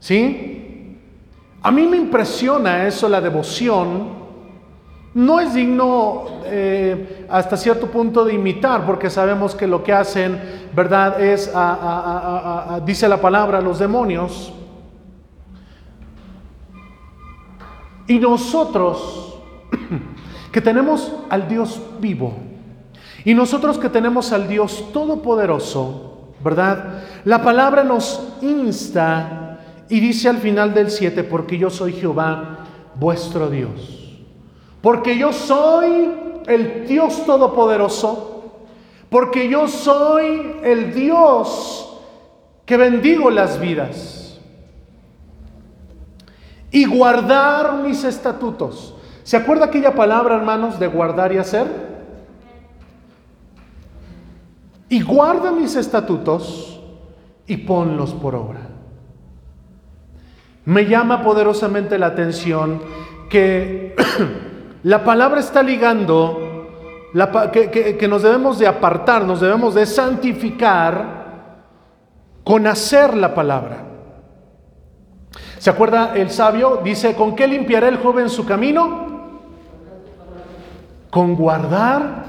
¿Sí? 0.00 0.98
A 1.62 1.70
mí 1.70 1.86
me 1.86 1.96
impresiona 1.96 2.86
eso, 2.86 3.08
la 3.08 3.20
devoción. 3.20 4.24
No 5.14 5.38
es 5.38 5.54
digno 5.54 6.24
eh, 6.44 7.24
hasta 7.30 7.56
cierto 7.56 7.86
punto 7.86 8.24
de 8.24 8.34
imitar, 8.34 8.84
porque 8.84 9.08
sabemos 9.08 9.54
que 9.54 9.66
lo 9.66 9.82
que 9.84 9.92
hacen, 9.92 10.68
¿verdad? 10.74 11.22
Es, 11.22 11.50
dice 12.84 13.08
la 13.08 13.18
palabra, 13.18 13.60
los 13.60 13.78
demonios. 13.78 14.52
Y 18.08 18.18
nosotros 18.18 19.38
que 20.52 20.60
tenemos 20.60 21.14
al 21.30 21.48
Dios 21.48 21.80
vivo, 22.00 22.34
y 23.24 23.32
nosotros 23.32 23.78
que 23.78 23.88
tenemos 23.88 24.32
al 24.32 24.48
Dios 24.48 24.92
todopoderoso, 24.92 26.13
¿verdad? 26.44 27.02
La 27.24 27.42
palabra 27.42 27.82
nos 27.82 28.22
insta 28.42 29.58
y 29.88 29.98
dice 29.98 30.28
al 30.28 30.36
final 30.36 30.74
del 30.74 30.90
7, 30.90 31.24
porque 31.24 31.56
yo 31.56 31.70
soy 31.70 31.94
Jehová, 31.94 32.58
vuestro 32.94 33.48
Dios. 33.48 34.20
Porque 34.82 35.16
yo 35.16 35.32
soy 35.32 36.12
el 36.46 36.86
Dios 36.86 37.24
todopoderoso, 37.24 38.52
porque 39.08 39.48
yo 39.48 39.66
soy 39.66 40.56
el 40.62 40.92
Dios 40.92 41.98
que 42.66 42.76
bendigo 42.76 43.30
las 43.30 43.58
vidas 43.58 44.38
y 46.70 46.84
guardar 46.84 47.74
mis 47.76 48.04
estatutos. 48.04 48.94
¿Se 49.22 49.38
acuerda 49.38 49.66
aquella 49.66 49.94
palabra, 49.94 50.34
hermanos, 50.34 50.78
de 50.78 50.88
guardar 50.88 51.32
y 51.32 51.38
hacer? 51.38 51.93
Y 54.94 55.02
guarda 55.02 55.50
mis 55.50 55.74
estatutos 55.74 56.80
y 57.48 57.56
ponlos 57.56 58.12
por 58.14 58.36
obra. 58.36 58.60
Me 60.66 60.86
llama 60.86 61.20
poderosamente 61.20 61.98
la 61.98 62.06
atención 62.06 62.80
que 63.28 63.96
la 64.84 65.02
palabra 65.02 65.40
está 65.40 65.64
ligando, 65.64 66.68
que, 67.52 67.96
que 67.98 68.06
nos 68.06 68.22
debemos 68.22 68.60
de 68.60 68.68
apartar, 68.68 69.24
nos 69.24 69.40
debemos 69.40 69.74
de 69.74 69.84
santificar 69.84 71.24
con 72.44 72.64
hacer 72.68 73.16
la 73.16 73.34
palabra. 73.34 73.78
¿Se 75.58 75.70
acuerda 75.70 76.12
el 76.14 76.30
sabio? 76.30 76.82
Dice, 76.84 77.16
¿con 77.16 77.34
qué 77.34 77.48
limpiará 77.48 77.88
el 77.88 77.96
joven 77.96 78.30
su 78.30 78.46
camino? 78.46 79.40
Con 81.10 81.34
guardar 81.34 82.26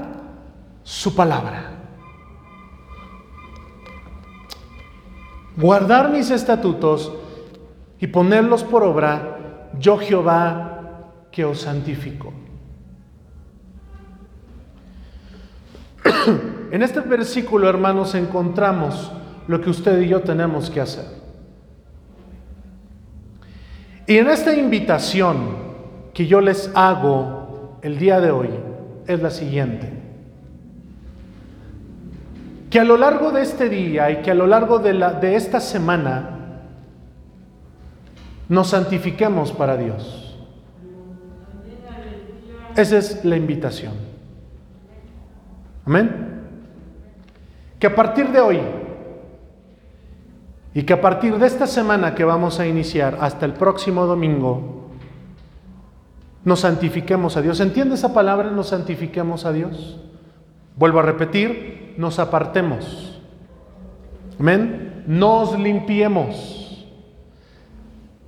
su 0.82 1.14
palabra. 1.14 1.75
Guardar 5.56 6.10
mis 6.10 6.30
estatutos 6.30 7.12
y 7.98 8.06
ponerlos 8.08 8.62
por 8.62 8.82
obra, 8.82 9.70
yo 9.78 9.96
Jehová 9.96 11.12
que 11.30 11.44
os 11.44 11.60
santifico. 11.62 12.32
En 16.68 16.82
este 16.82 17.00
versículo, 17.00 17.68
hermanos, 17.68 18.16
encontramos 18.16 19.12
lo 19.46 19.60
que 19.60 19.70
usted 19.70 20.00
y 20.00 20.08
yo 20.08 20.20
tenemos 20.22 20.68
que 20.68 20.80
hacer. 20.80 21.04
Y 24.06 24.18
en 24.18 24.28
esta 24.28 24.52
invitación 24.52 25.56
que 26.12 26.26
yo 26.26 26.40
les 26.40 26.70
hago 26.74 27.78
el 27.82 27.98
día 27.98 28.20
de 28.20 28.32
hoy 28.32 28.50
es 29.06 29.22
la 29.22 29.30
siguiente. 29.30 30.05
Que 32.76 32.80
a 32.80 32.84
lo 32.84 32.98
largo 32.98 33.30
de 33.30 33.40
este 33.40 33.70
día 33.70 34.10
y 34.10 34.16
que 34.16 34.30
a 34.30 34.34
lo 34.34 34.46
largo 34.46 34.78
de, 34.78 34.92
la, 34.92 35.14
de 35.14 35.34
esta 35.34 35.60
semana 35.60 36.28
nos 38.50 38.68
santifiquemos 38.68 39.50
para 39.52 39.78
Dios. 39.78 40.36
Esa 42.76 42.98
es 42.98 43.24
la 43.24 43.34
invitación. 43.34 43.94
Amén. 45.86 46.42
Que 47.78 47.86
a 47.86 47.94
partir 47.94 48.28
de 48.28 48.40
hoy 48.40 48.60
Y 50.74 50.82
que 50.82 50.92
a 50.92 51.00
partir 51.00 51.38
de 51.38 51.46
esta 51.46 51.66
semana 51.66 52.14
que 52.14 52.24
vamos 52.24 52.60
a 52.60 52.66
iniciar 52.66 53.16
hasta 53.22 53.46
el 53.46 53.54
próximo 53.54 54.04
domingo, 54.04 54.90
nos 56.44 56.60
santifiquemos 56.60 57.38
a 57.38 57.40
Dios. 57.40 57.58
¿Entiende 57.60 57.94
esa 57.94 58.12
palabra? 58.12 58.50
Nos 58.50 58.68
santifiquemos 58.68 59.46
a 59.46 59.52
Dios. 59.52 59.98
Vuelvo 60.76 60.98
a 60.98 61.02
repetir, 61.04 61.75
nos 61.96 62.18
apartemos. 62.18 63.20
Amén. 64.38 65.04
Nos 65.06 65.58
limpiemos. 65.58 66.86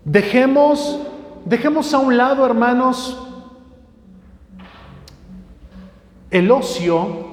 Dejemos, 0.05 1.01
dejemos 1.45 1.93
a 1.93 1.99
un 1.99 2.17
lado, 2.17 2.47
hermanos, 2.47 3.23
el 6.31 6.51
ocio 6.51 7.29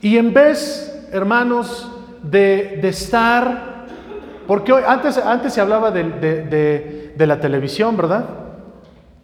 y 0.00 0.18
en 0.18 0.32
vez, 0.32 1.08
hermanos, 1.12 1.90
de, 2.22 2.80
estar, 2.88 3.86
porque 4.46 4.72
hoy, 4.72 4.82
antes, 4.86 5.18
antes 5.18 5.52
se 5.52 5.60
hablaba 5.60 5.90
de, 5.90 7.14
la 7.18 7.40
televisión, 7.40 7.96
¿verdad? 7.96 8.24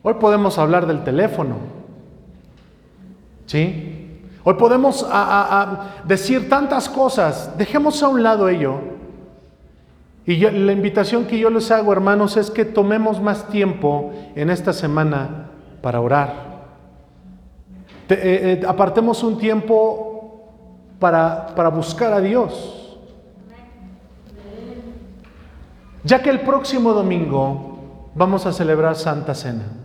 Hoy 0.03 0.15
podemos 0.15 0.59
hablar 0.59 0.87
del 0.87 1.05
teléfono. 1.05 1.57
¿Sí? 3.47 4.02
Hoy 4.45 4.55
podemos 4.55 5.07
decir 6.05 6.49
tantas 6.49 6.89
cosas. 6.89 7.57
Dejemos 7.57 8.03
a 8.03 8.09
un 8.09 8.23
lado 8.23 8.49
ello. 8.49 8.81
Y 10.25 10.37
la 10.37 10.73
invitación 10.73 11.25
que 11.27 11.39
yo 11.39 11.51
les 11.51 11.71
hago, 11.71 11.93
hermanos, 11.93 12.37
es 12.37 12.51
que 12.51 12.65
tomemos 12.65 13.21
más 13.21 13.49
tiempo 13.49 14.13
en 14.35 14.51
esta 14.51 14.73
semana 14.73 15.51
para 15.81 16.01
orar. 16.01 16.53
Eh, 18.09 18.61
eh, 18.61 18.67
apartemos 18.67 19.23
un 19.23 19.39
tiempo 19.39 20.45
para, 20.99 21.47
para 21.55 21.71
buscar 21.71 22.13
a 22.13 22.21
Dios. 22.21 22.99
Ya 26.05 26.23
que 26.23 26.31
el 26.31 26.41
próximo 26.41 26.93
domingo 26.93 27.79
vamos 28.15 28.45
a 28.47 28.53
celebrar 28.53 28.97
Santa 28.97 29.35
Cena. 29.35 29.82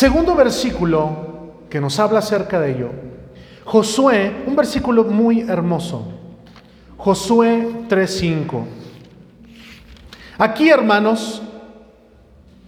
Segundo 0.00 0.34
versículo 0.34 1.10
que 1.68 1.78
nos 1.78 2.00
habla 2.00 2.20
acerca 2.20 2.58
de 2.58 2.70
ello. 2.70 2.88
Josué, 3.66 4.44
un 4.46 4.56
versículo 4.56 5.04
muy 5.04 5.42
hermoso. 5.42 6.08
Josué 6.96 7.84
3:5. 7.86 8.64
Aquí, 10.38 10.70
hermanos, 10.70 11.42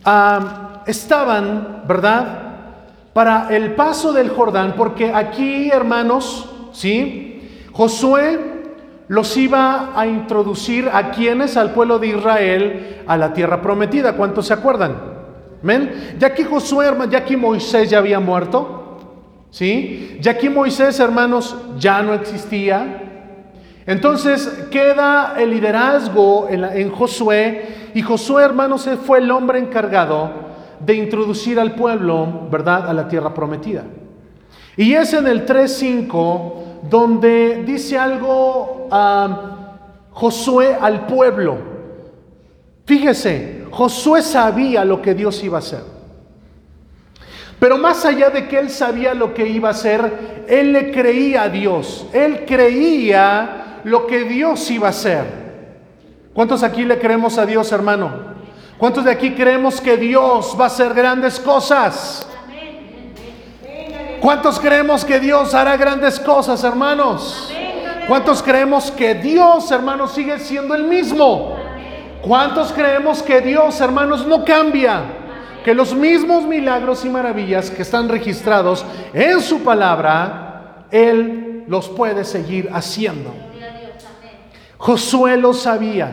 ah, 0.04 0.82
estaban, 0.86 1.84
¿verdad? 1.88 2.26
Para 3.14 3.48
el 3.48 3.76
paso 3.76 4.12
del 4.12 4.28
Jordán, 4.28 4.74
porque 4.76 5.10
aquí, 5.14 5.70
hermanos, 5.70 6.50
¿sí? 6.72 7.48
Josué 7.72 8.40
los 9.08 9.34
iba 9.38 9.98
a 9.98 10.06
introducir 10.06 10.90
a 10.92 11.10
quienes, 11.12 11.56
al 11.56 11.72
pueblo 11.72 11.98
de 11.98 12.08
Israel, 12.08 13.02
a 13.06 13.16
la 13.16 13.32
tierra 13.32 13.62
prometida. 13.62 14.18
¿Cuántos 14.18 14.48
se 14.48 14.52
acuerdan? 14.52 15.11
¿Men? 15.62 16.16
Ya 16.18 16.34
que 16.34 16.44
Josué, 16.44 16.86
ya 17.10 17.18
aquí 17.18 17.36
Moisés 17.36 17.90
ya 17.90 17.98
había 17.98 18.18
muerto, 18.18 18.98
¿sí? 19.50 20.18
Ya 20.20 20.32
aquí 20.32 20.48
Moisés, 20.48 20.98
hermanos, 20.98 21.56
ya 21.78 22.02
no 22.02 22.14
existía. 22.14 23.02
Entonces 23.86 24.66
queda 24.70 25.34
el 25.38 25.50
liderazgo 25.50 26.48
en, 26.48 26.90
Josué 26.90 27.90
y 27.94 28.02
Josué, 28.02 28.44
hermanos, 28.44 28.88
fue 29.04 29.18
el 29.18 29.30
hombre 29.30 29.58
encargado 29.58 30.30
de 30.80 30.94
introducir 30.94 31.58
al 31.58 31.74
pueblo, 31.74 32.48
¿verdad?, 32.50 32.88
a 32.88 32.92
la 32.92 33.08
tierra 33.08 33.34
prometida. 33.34 33.84
Y 34.76 34.94
es 34.94 35.12
en 35.12 35.26
el 35.26 35.46
3.5 35.46 36.52
donde 36.88 37.62
dice 37.64 37.98
algo 37.98 38.88
a 38.90 40.08
Josué 40.10 40.76
al 40.80 41.06
pueblo. 41.06 41.71
Fíjese, 42.84 43.64
Josué 43.70 44.22
sabía 44.22 44.84
lo 44.84 45.00
que 45.00 45.14
Dios 45.14 45.42
iba 45.44 45.58
a 45.58 45.60
hacer. 45.60 45.84
Pero 47.58 47.78
más 47.78 48.04
allá 48.04 48.28
de 48.30 48.48
que 48.48 48.58
él 48.58 48.70
sabía 48.70 49.14
lo 49.14 49.32
que 49.32 49.46
iba 49.46 49.68
a 49.68 49.70
hacer, 49.70 50.44
él 50.48 50.72
le 50.72 50.90
creía 50.90 51.42
a 51.42 51.48
Dios. 51.48 52.06
Él 52.12 52.44
creía 52.44 53.80
lo 53.84 54.06
que 54.06 54.24
Dios 54.24 54.68
iba 54.70 54.88
a 54.88 54.90
hacer. 54.90 55.24
¿Cuántos 56.34 56.64
aquí 56.64 56.84
le 56.84 56.98
creemos 56.98 57.38
a 57.38 57.46
Dios, 57.46 57.70
hermano? 57.70 58.32
¿Cuántos 58.78 59.04
de 59.04 59.12
aquí 59.12 59.32
creemos 59.32 59.80
que 59.80 59.96
Dios 59.96 60.56
va 60.58 60.64
a 60.64 60.66
hacer 60.66 60.92
grandes 60.92 61.38
cosas? 61.38 62.26
¿Cuántos 64.20 64.58
creemos 64.58 65.04
que 65.04 65.20
Dios 65.20 65.54
hará 65.54 65.76
grandes 65.76 66.18
cosas, 66.18 66.64
hermanos? 66.64 67.52
¿Cuántos 68.08 68.42
creemos 68.42 68.90
que 68.90 69.14
Dios, 69.14 69.70
hermanos, 69.70 70.12
sigue 70.12 70.38
siendo 70.40 70.74
el 70.74 70.84
mismo? 70.84 71.61
¿Cuántos 72.22 72.72
creemos 72.72 73.20
que 73.20 73.40
Dios, 73.40 73.80
hermanos, 73.80 74.26
no 74.26 74.44
cambia? 74.44 75.02
Que 75.64 75.74
los 75.74 75.94
mismos 75.94 76.44
milagros 76.44 77.04
y 77.04 77.08
maravillas 77.08 77.70
que 77.70 77.82
están 77.82 78.08
registrados 78.08 78.86
en 79.12 79.40
su 79.40 79.60
palabra, 79.62 80.86
Él 80.90 81.64
los 81.66 81.88
puede 81.88 82.24
seguir 82.24 82.70
haciendo. 82.72 83.34
Josué 84.78 85.36
lo 85.36 85.52
sabía. 85.52 86.12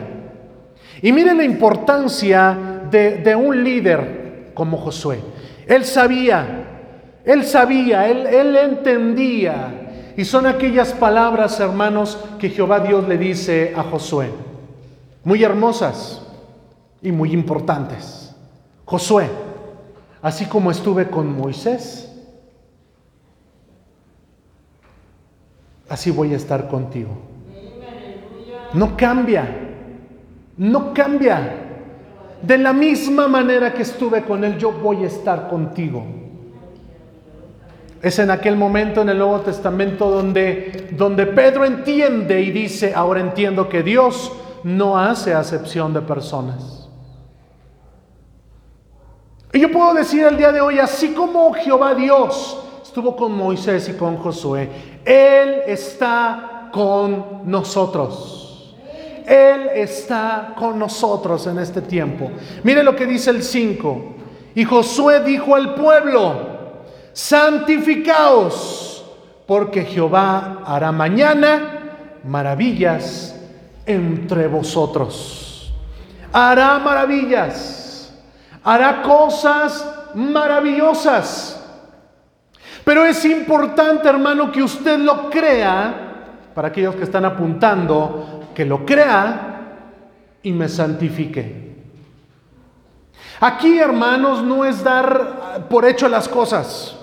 Y 1.02 1.12
miren 1.12 1.38
la 1.38 1.44
importancia 1.44 2.58
de, 2.90 3.34
un 3.36 3.62
líder 3.62 4.50
como 4.52 4.78
Josué. 4.78 5.20
Él 5.66 5.84
sabía, 5.84 6.44
él 7.24 7.44
sabía, 7.44 8.08
él, 8.08 8.56
entendía. 8.56 10.12
Y 10.16 10.24
son 10.24 10.46
aquellas 10.46 10.92
palabras, 10.92 11.58
hermanos, 11.60 12.18
que 12.38 12.50
Jehová 12.50 12.80
Dios 12.80 13.06
le 13.06 13.16
dice 13.16 13.72
a 13.76 13.84
Josué. 13.84 14.49
Muy 15.24 15.44
hermosas 15.44 16.22
y 17.02 17.12
muy 17.12 17.32
importantes. 17.32 18.34
Josué, 18.84 19.28
así 20.22 20.46
como 20.46 20.70
estuve 20.70 21.08
con 21.08 21.36
Moisés, 21.36 22.10
así 25.88 26.10
voy 26.10 26.32
a 26.32 26.36
estar 26.36 26.68
contigo. 26.68 27.10
No 28.72 28.96
cambia, 28.96 29.46
no 30.56 30.94
cambia. 30.94 31.56
De 32.42 32.56
la 32.56 32.72
misma 32.72 33.28
manera 33.28 33.74
que 33.74 33.82
estuve 33.82 34.24
con 34.24 34.44
Él, 34.44 34.56
yo 34.56 34.72
voy 34.72 35.04
a 35.04 35.08
estar 35.08 35.48
contigo. 35.48 36.04
Es 38.00 38.18
en 38.18 38.30
aquel 38.30 38.56
momento 38.56 39.02
en 39.02 39.10
el 39.10 39.18
Nuevo 39.18 39.40
Testamento 39.40 40.08
donde, 40.10 40.88
donde 40.96 41.26
Pedro 41.26 41.66
entiende 41.66 42.40
y 42.40 42.50
dice, 42.50 42.94
ahora 42.94 43.20
entiendo 43.20 43.68
que 43.68 43.82
Dios 43.82 44.32
no 44.64 44.98
hace 44.98 45.34
acepción 45.34 45.92
de 45.92 46.00
personas. 46.00 46.88
Y 49.52 49.60
yo 49.60 49.70
puedo 49.72 49.94
decir 49.94 50.24
el 50.24 50.36
día 50.36 50.52
de 50.52 50.60
hoy, 50.60 50.78
así 50.78 51.12
como 51.12 51.52
Jehová 51.52 51.94
Dios 51.94 52.58
estuvo 52.82 53.16
con 53.16 53.32
Moisés 53.32 53.88
y 53.88 53.94
con 53.94 54.16
Josué, 54.18 54.68
Él 55.04 55.62
está 55.66 56.68
con 56.72 57.50
nosotros. 57.50 58.76
Él 59.26 59.70
está 59.74 60.54
con 60.56 60.78
nosotros 60.78 61.46
en 61.46 61.58
este 61.58 61.82
tiempo. 61.82 62.30
Mire 62.64 62.82
lo 62.82 62.96
que 62.96 63.06
dice 63.06 63.30
el 63.30 63.42
5. 63.42 64.16
Y 64.54 64.64
Josué 64.64 65.22
dijo 65.22 65.54
al 65.54 65.74
pueblo, 65.74 66.34
santificaos, 67.12 69.04
porque 69.46 69.84
Jehová 69.84 70.62
hará 70.64 70.90
mañana 70.92 72.20
maravillas 72.24 73.39
entre 73.92 74.46
vosotros. 74.46 75.72
Hará 76.32 76.78
maravillas, 76.78 78.12
hará 78.62 79.02
cosas 79.02 79.84
maravillosas. 80.14 81.56
Pero 82.84 83.04
es 83.04 83.24
importante, 83.24 84.08
hermano, 84.08 84.50
que 84.50 84.62
usted 84.62 84.98
lo 84.98 85.28
crea, 85.30 86.08
para 86.54 86.68
aquellos 86.68 86.96
que 86.96 87.04
están 87.04 87.24
apuntando, 87.24 88.48
que 88.54 88.64
lo 88.64 88.84
crea 88.84 89.76
y 90.42 90.52
me 90.52 90.68
santifique. 90.68 91.70
Aquí, 93.40 93.78
hermanos, 93.78 94.42
no 94.42 94.64
es 94.64 94.82
dar 94.82 95.66
por 95.68 95.84
hecho 95.84 96.08
las 96.08 96.28
cosas. 96.28 96.96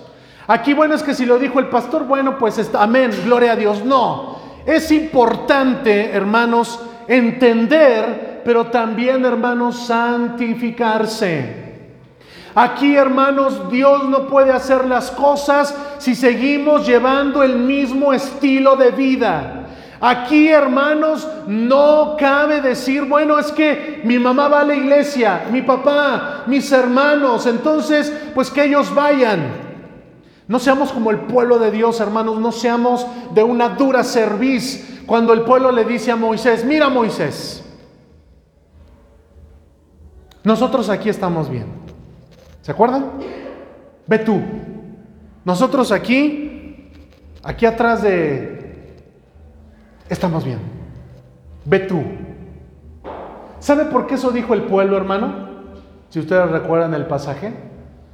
Aquí, 0.47 0.73
bueno, 0.73 0.95
es 0.95 1.03
que 1.03 1.13
si 1.13 1.25
lo 1.25 1.39
dijo 1.39 1.59
el 1.59 1.67
pastor, 1.67 2.05
bueno, 2.05 2.37
pues 2.37 2.57
está, 2.57 2.83
amén, 2.83 3.11
gloria 3.25 3.53
a 3.53 3.55
Dios. 3.55 3.83
No, 3.83 4.36
es 4.67 4.91
importante, 4.91 6.11
hermanos, 6.11 6.77
entender, 7.07 8.41
pero 8.43 8.67
también, 8.67 9.23
hermanos, 9.23 9.87
santificarse. 9.87 11.65
Aquí, 12.53 12.95
hermanos, 12.95 13.71
Dios 13.71 14.09
no 14.09 14.27
puede 14.27 14.51
hacer 14.51 14.83
las 14.85 15.09
cosas 15.11 15.73
si 15.99 16.15
seguimos 16.15 16.85
llevando 16.85 17.43
el 17.43 17.55
mismo 17.55 18.11
estilo 18.11 18.75
de 18.75 18.91
vida. 18.91 19.67
Aquí, 20.01 20.49
hermanos, 20.49 21.25
no 21.47 22.17
cabe 22.19 22.59
decir, 22.59 23.03
bueno, 23.05 23.39
es 23.39 23.53
que 23.53 24.01
mi 24.03 24.19
mamá 24.19 24.49
va 24.49 24.61
a 24.61 24.65
la 24.65 24.75
iglesia, 24.75 25.45
mi 25.49 25.61
papá, 25.61 26.43
mis 26.45 26.69
hermanos, 26.73 27.45
entonces, 27.45 28.11
pues 28.35 28.51
que 28.51 28.65
ellos 28.65 28.93
vayan. 28.93 29.66
No 30.47 30.59
seamos 30.59 30.91
como 30.91 31.11
el 31.11 31.21
pueblo 31.21 31.59
de 31.59 31.71
Dios, 31.71 31.99
hermanos, 31.99 32.39
no 32.39 32.51
seamos 32.51 33.05
de 33.33 33.43
una 33.43 33.69
dura 33.69 34.03
cerviz 34.03 35.03
cuando 35.05 35.33
el 35.33 35.41
pueblo 35.41 35.71
le 35.71 35.83
dice 35.83 36.11
a 36.11 36.15
Moisés, 36.15 36.63
mira 36.65 36.89
Moisés, 36.89 37.63
nosotros 40.43 40.89
aquí 40.89 41.09
estamos 41.09 41.49
bien. 41.49 41.65
¿Se 42.61 42.71
acuerdan? 42.71 43.11
Ve 44.07 44.19
tú. 44.19 44.41
Nosotros 45.43 45.91
aquí, 45.91 46.91
aquí 47.43 47.65
atrás 47.65 48.01
de... 48.01 48.95
Estamos 50.09 50.45
bien. 50.45 50.59
Ve 51.65 51.79
tú. 51.79 52.01
¿Sabe 53.59 53.85
por 53.85 54.07
qué 54.07 54.15
eso 54.15 54.31
dijo 54.31 54.53
el 54.53 54.63
pueblo, 54.63 54.95
hermano? 54.95 55.49
Si 56.09 56.19
ustedes 56.19 56.49
recuerdan 56.49 56.93
el 56.93 57.07
pasaje. 57.07 57.53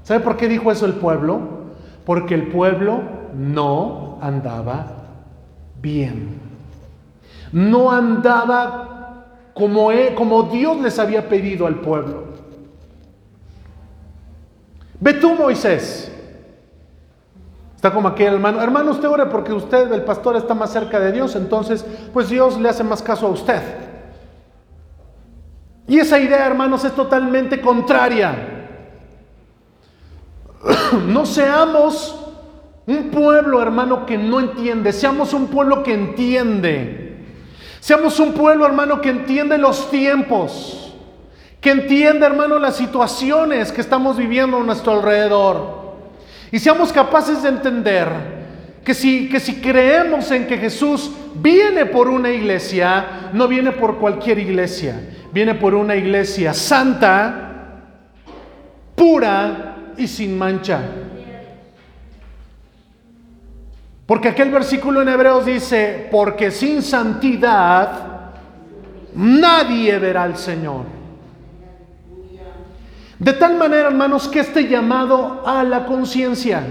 ¿Sabe 0.02 0.20
por 0.20 0.36
qué 0.36 0.48
dijo 0.48 0.72
eso 0.72 0.88
el 0.88 0.94
pueblo? 0.94 1.53
Porque 2.06 2.36
el 2.36 2.48
pueblo 2.48 3.02
no 3.34 4.18
andaba 4.22 4.88
bien. 5.82 6.40
No 7.52 7.92
andaba 7.92 9.26
como, 9.54 9.90
como 10.16 10.44
Dios 10.44 10.78
les 10.82 10.98
había 11.00 11.28
pedido 11.30 11.68
al 11.68 11.76
pueblo. 11.76 12.24
Ve 15.00 15.14
tú, 15.14 15.36
Moisés. 15.36 16.10
Está 17.76 17.94
como 17.94 18.08
aquel 18.08 18.36
hermano, 18.36 18.62
hermano, 18.62 18.92
usted 18.92 19.10
ore 19.10 19.26
porque 19.26 19.52
usted, 19.52 19.92
el 19.92 20.04
pastor, 20.04 20.38
está 20.38 20.54
más 20.54 20.72
cerca 20.72 21.02
de 21.02 21.12
Dios, 21.12 21.36
entonces, 21.36 21.86
pues 22.14 22.30
Dios 22.30 22.58
le 22.58 22.70
hace 22.70 22.82
más 22.82 23.04
caso 23.04 23.28
a 23.28 23.30
usted. 23.30 23.62
Y 25.86 26.00
esa 26.00 26.18
idea, 26.18 26.48
hermanos, 26.48 26.86
es 26.86 26.94
totalmente 26.94 27.60
contraria. 27.60 28.53
No 31.08 31.26
seamos 31.26 32.20
un 32.86 33.10
pueblo, 33.10 33.62
hermano, 33.62 34.06
que 34.06 34.18
no 34.18 34.40
entiende. 34.40 34.92
Seamos 34.92 35.34
un 35.34 35.48
pueblo 35.48 35.84
que 35.84 35.94
entiende. 35.94 37.18
Seamos 37.80 38.20
un 38.20 38.34
pueblo, 38.34 38.66
hermano, 38.66 39.02
que 39.02 39.10
entiende 39.10 39.58
los 39.58 39.90
tiempos. 39.90 40.94
Que 41.62 41.72
entiende, 41.72 42.26
hermano, 42.26 42.60
las 42.60 42.76
situaciones 42.76 43.72
que 43.72 43.82
estamos 43.82 44.18
viviendo 44.18 44.58
a 44.58 44.64
nuestro 44.64 44.94
alrededor. 44.94 45.84
Y 46.52 46.60
seamos 46.60 46.92
capaces 46.92 47.42
de 47.42 47.50
entender 47.50 48.08
que 48.84 48.94
si, 48.94 49.30
que 49.30 49.40
si 49.40 49.56
creemos 49.62 50.30
en 50.32 50.46
que 50.46 50.58
Jesús 50.58 51.10
viene 51.36 51.86
por 51.86 52.10
una 52.10 52.30
iglesia, 52.30 53.30
no 53.32 53.48
viene 53.48 53.72
por 53.72 53.98
cualquier 53.98 54.40
iglesia. 54.40 55.10
Viene 55.32 55.56
por 55.56 55.74
una 55.74 55.96
iglesia 55.96 56.54
santa, 56.54 57.80
pura, 58.94 59.73
y 60.04 60.08
sin 60.08 60.38
mancha. 60.38 60.82
Porque 64.06 64.28
aquel 64.28 64.52
versículo 64.52 65.02
en 65.02 65.08
Hebreos 65.08 65.46
dice, 65.46 66.10
porque 66.12 66.52
sin 66.52 66.82
santidad 66.82 68.32
nadie 69.16 69.98
verá 69.98 70.24
al 70.24 70.38
Señor. 70.38 70.86
De 73.18 73.34
tal 73.34 73.56
manera, 73.56 73.88
hermanos, 73.88 74.28
que 74.28 74.42
este 74.42 74.68
llamado 74.68 75.44
a 75.46 75.64
la 75.64 75.86
conciencia, 75.86 76.64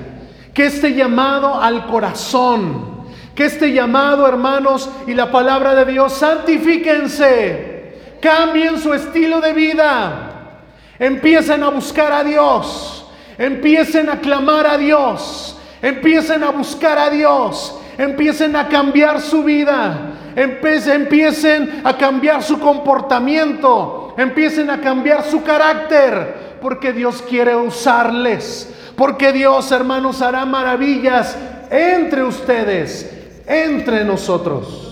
que 0.53 0.67
este 0.67 0.95
llamado 0.95 1.61
al 1.61 1.87
corazón, 1.87 3.07
que 3.35 3.47
este 3.47 3.73
llamado, 3.73 4.29
hermanos, 4.29 4.91
y 5.07 5.15
la 5.15 5.33
palabra 5.33 5.75
de 5.75 5.91
Dios, 5.91 6.13
santifíquense, 6.13 8.19
cambien 8.21 8.79
su 8.79 8.93
estilo 8.93 9.41
de 9.41 9.55
vida, 9.55 10.59
empiecen 10.99 11.63
a 11.63 11.71
buscar 11.71 12.13
a 12.13 12.23
Dios 12.23 13.02
Empiecen 13.39 14.09
a 14.11 14.21
clamar 14.21 14.67
a 14.67 14.79
Dios. 14.79 15.59
Empiecen 15.81 16.43
a 16.45 16.51
buscar 16.51 16.99
a 16.99 17.11
Dios. 17.11 17.79
Empiecen 17.99 18.57
a 18.57 18.69
cambiar 18.69 19.21
su 19.21 19.43
vida. 19.43 20.13
Empiecen 20.37 21.83
a 21.85 21.97
cambiar 21.97 22.43
su 22.43 22.59
comportamiento. 22.59 24.15
Empiecen 24.17 24.71
a 24.71 24.81
cambiar 24.81 25.25
su 25.25 25.43
carácter. 25.43 26.59
Porque 26.61 26.93
Dios 26.93 27.23
quiere 27.23 27.57
usarles. 27.57 28.73
Porque 28.97 29.33
Dios, 29.33 29.73
hermanos, 29.73 30.23
hará 30.23 30.45
maravillas 30.45 31.37
entre 31.73 32.23
ustedes, 32.23 33.11
entre 33.47 34.05
nosotros. 34.05 34.91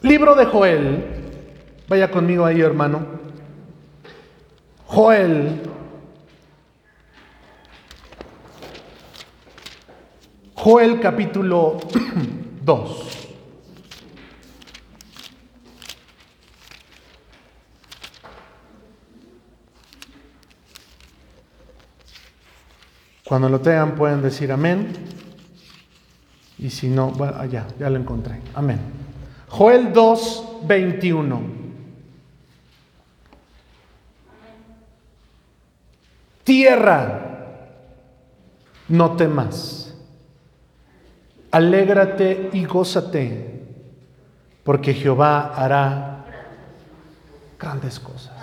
Libro 0.00 0.34
de 0.34 0.44
Joel, 0.46 1.21
Vaya 1.92 2.10
conmigo 2.10 2.46
ahí, 2.46 2.58
hermano. 2.62 3.04
Joel. 4.86 5.60
Joel 10.54 11.00
capítulo 11.00 11.76
2. 12.64 13.28
Cuando 23.26 23.50
lo 23.50 23.60
tengan 23.60 23.94
pueden 23.96 24.22
decir 24.22 24.50
amén. 24.50 24.94
Y 26.56 26.70
si 26.70 26.88
no, 26.88 27.10
bueno, 27.10 27.36
allá, 27.38 27.66
ya 27.78 27.90
lo 27.90 27.98
encontré. 27.98 28.40
Amén. 28.54 28.80
Joel 29.50 29.92
2, 29.92 30.60
21. 30.66 31.61
Tierra, 36.52 37.18
no 38.88 39.16
temas. 39.16 39.94
Alégrate 41.50 42.50
y 42.52 42.66
gózate, 42.66 43.64
porque 44.62 44.92
Jehová 44.92 45.54
hará 45.56 46.26
grandes 47.58 47.98
cosas. 47.98 48.36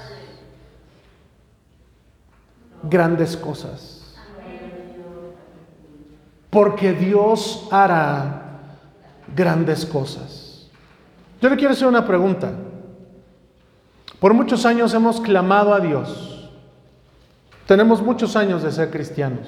Grandes 2.81 3.37
cosas. 3.37 4.15
Porque 6.49 6.93
Dios 6.93 7.67
hará 7.69 8.41
grandes 9.35 9.85
cosas. 9.85 10.67
Yo 11.39 11.47
le 11.47 11.57
quiero 11.57 11.73
hacer 11.73 11.87
una 11.87 12.07
pregunta. 12.07 12.53
Por 14.19 14.33
muchos 14.33 14.65
años 14.65 14.95
hemos 14.95 15.21
clamado 15.21 15.75
a 15.75 15.79
Dios 15.79 16.28
tenemos 17.69 18.01
muchos 18.01 18.35
años 18.35 18.63
de 18.63 18.71
ser 18.71 18.89
cristianos. 18.89 19.47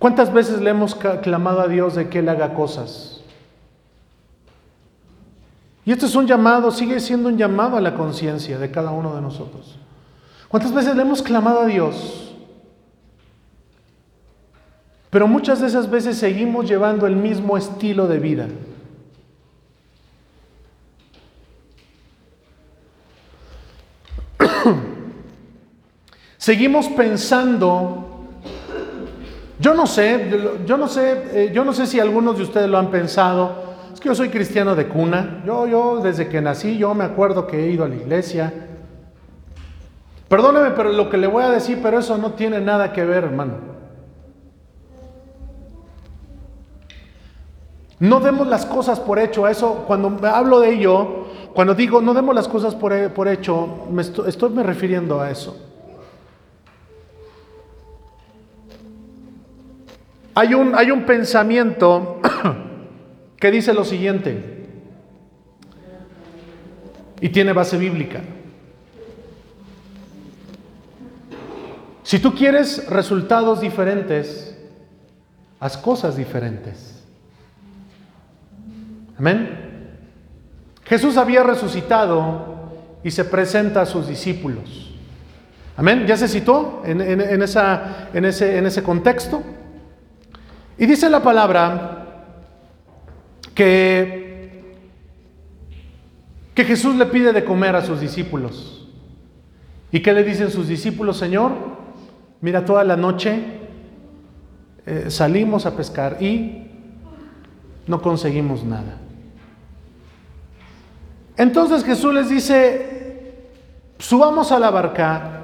¿Cuántas 0.00 0.32
veces 0.32 0.60
le 0.60 0.70
hemos 0.70 0.96
clamado 0.96 1.60
a 1.60 1.68
Dios 1.68 1.94
de 1.94 2.08
que 2.08 2.18
Él 2.18 2.28
haga 2.28 2.52
cosas? 2.52 3.20
Y 5.84 5.92
esto 5.92 6.06
es 6.06 6.16
un 6.16 6.26
llamado, 6.26 6.72
sigue 6.72 6.98
siendo 6.98 7.28
un 7.28 7.38
llamado 7.38 7.76
a 7.76 7.80
la 7.80 7.94
conciencia 7.94 8.58
de 8.58 8.68
cada 8.72 8.90
uno 8.90 9.14
de 9.14 9.20
nosotros. 9.20 9.78
¿Cuántas 10.48 10.74
veces 10.74 10.96
le 10.96 11.02
hemos 11.02 11.22
clamado 11.22 11.60
a 11.60 11.66
Dios? 11.66 12.34
Pero 15.10 15.28
muchas 15.28 15.60
de 15.60 15.68
esas 15.68 15.88
veces 15.88 16.18
seguimos 16.18 16.66
llevando 16.66 17.06
el 17.06 17.14
mismo 17.14 17.56
estilo 17.56 18.08
de 18.08 18.18
vida. 18.18 18.48
Seguimos 26.36 26.88
pensando, 26.88 28.26
yo 29.58 29.74
no 29.74 29.86
sé, 29.86 30.30
yo 30.66 30.76
no 30.76 30.88
sé, 30.88 31.22
eh, 31.32 31.50
yo 31.52 31.64
no 31.64 31.72
sé 31.72 31.86
si 31.86 31.98
algunos 31.98 32.36
de 32.36 32.44
ustedes 32.44 32.68
lo 32.68 32.78
han 32.78 32.90
pensado. 32.90 33.64
Es 33.92 34.00
que 34.00 34.08
yo 34.08 34.14
soy 34.14 34.28
cristiano 34.28 34.74
de 34.74 34.88
cuna. 34.88 35.42
Yo, 35.46 35.66
yo 35.66 36.00
desde 36.02 36.28
que 36.28 36.40
nací, 36.42 36.76
yo 36.76 36.94
me 36.94 37.04
acuerdo 37.04 37.46
que 37.46 37.64
he 37.64 37.70
ido 37.70 37.84
a 37.84 37.88
la 37.88 37.96
iglesia. 37.96 38.52
Perdóneme, 40.28 40.72
pero 40.72 40.92
lo 40.92 41.08
que 41.08 41.16
le 41.16 41.26
voy 41.26 41.44
a 41.44 41.50
decir, 41.50 41.80
pero 41.82 41.98
eso 41.98 42.18
no 42.18 42.32
tiene 42.32 42.60
nada 42.60 42.92
que 42.92 43.04
ver, 43.04 43.24
hermano. 43.24 43.54
No 47.98 48.20
demos 48.20 48.46
las 48.46 48.66
cosas 48.66 49.00
por 49.00 49.18
hecho. 49.18 49.48
Eso, 49.48 49.84
cuando 49.86 50.18
hablo 50.28 50.60
de 50.60 50.74
ello, 50.74 51.25
cuando 51.56 51.74
digo 51.74 52.02
no 52.02 52.12
demos 52.12 52.34
las 52.34 52.48
cosas 52.48 52.74
por, 52.74 52.92
hecho, 53.28 53.86
me 53.90 54.02
estoy 54.02 54.50
me 54.50 54.62
refiriendo 54.62 55.22
a 55.22 55.30
eso. 55.30 55.58
Hay 60.34 60.52
un, 60.52 60.74
hay 60.74 60.90
un 60.90 61.06
pensamiento 61.06 62.20
que 63.40 63.50
dice 63.50 63.72
lo 63.72 63.86
siguiente, 63.86 64.66
y 67.22 67.30
tiene 67.30 67.54
base 67.54 67.78
bíblica. 67.78 68.20
Si 72.02 72.18
tú 72.18 72.34
quieres 72.34 72.86
resultados 72.90 73.62
diferentes, 73.62 74.58
haz 75.58 75.78
cosas 75.78 76.18
diferentes. 76.18 77.02
Amén. 79.18 79.65
Jesús 80.86 81.16
había 81.16 81.42
resucitado 81.42 82.56
y 83.02 83.10
se 83.10 83.24
presenta 83.24 83.82
a 83.82 83.86
sus 83.86 84.08
discípulos. 84.08 84.94
Amén. 85.76 86.06
¿Ya 86.06 86.16
se 86.16 86.28
citó 86.28 86.82
en, 86.84 87.00
esa, 87.42 88.08
en, 88.14 88.24
ese, 88.24 88.56
en 88.58 88.66
ese 88.66 88.82
contexto? 88.82 89.42
Y 90.78 90.86
dice 90.86 91.10
la 91.10 91.22
palabra 91.22 92.24
que, 93.54 94.74
que 96.54 96.64
Jesús 96.64 96.96
le 96.96 97.06
pide 97.06 97.32
de 97.32 97.44
comer 97.44 97.76
a 97.76 97.84
sus 97.84 98.00
discípulos. 98.00 98.88
¿Y 99.92 100.00
qué 100.00 100.12
le 100.12 100.24
dicen 100.24 100.50
sus 100.50 100.68
discípulos, 100.68 101.16
Señor? 101.16 101.52
Mira, 102.40 102.64
toda 102.64 102.84
la 102.84 102.96
noche 102.96 103.38
eh, 104.86 105.06
salimos 105.08 105.66
a 105.66 105.76
pescar 105.76 106.22
y 106.22 106.70
no 107.86 108.00
conseguimos 108.00 108.64
nada. 108.64 108.98
Entonces 111.36 111.84
Jesús 111.84 112.14
les 112.14 112.30
dice, 112.30 113.50
subamos 113.98 114.52
a 114.52 114.58
la 114.58 114.70
barca 114.70 115.42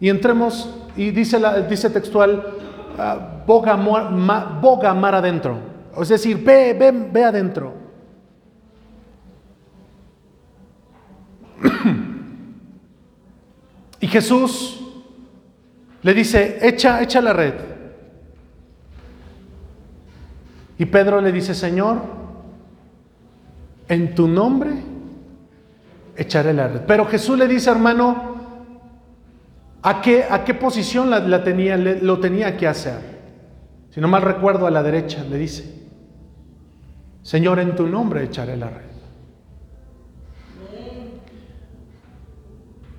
y 0.00 0.08
entremos, 0.08 0.68
y 0.96 1.10
dice, 1.10 1.38
dice 1.68 1.90
textual, 1.90 2.56
uh, 2.98 3.46
boga, 3.46 3.76
mar 3.76 5.14
adentro. 5.14 5.58
Es 6.00 6.08
decir, 6.08 6.42
ve, 6.42 6.74
ve, 6.74 6.90
ve 6.90 7.24
adentro. 7.24 7.74
y 14.00 14.08
Jesús 14.08 14.80
le 16.02 16.14
dice, 16.14 16.58
echa, 16.62 17.00
echa 17.00 17.20
la 17.20 17.32
red. 17.32 17.54
Y 20.78 20.86
Pedro 20.86 21.20
le 21.20 21.30
dice, 21.30 21.54
Señor, 21.54 21.98
en 23.86 24.16
tu 24.16 24.26
nombre 24.26 24.91
echaré 26.16 26.52
la 26.52 26.68
red. 26.68 26.80
Pero 26.86 27.06
Jesús 27.06 27.38
le 27.38 27.48
dice, 27.48 27.70
hermano, 27.70 28.36
¿a 29.82 30.00
qué, 30.00 30.24
a 30.28 30.44
qué 30.44 30.54
posición 30.54 31.10
la, 31.10 31.44
tenía, 31.44 31.76
lo 31.76 32.20
tenía 32.20 32.56
que 32.56 32.66
hacer? 32.66 33.12
Si 33.90 34.00
no 34.00 34.08
mal 34.08 34.22
recuerdo, 34.22 34.66
a 34.66 34.70
la 34.70 34.82
derecha 34.82 35.22
le 35.24 35.36
dice, 35.36 35.82
Señor, 37.22 37.58
en 37.60 37.76
tu 37.76 37.86
nombre 37.86 38.24
echaré 38.24 38.56
la 38.56 38.68
red. 38.68 38.92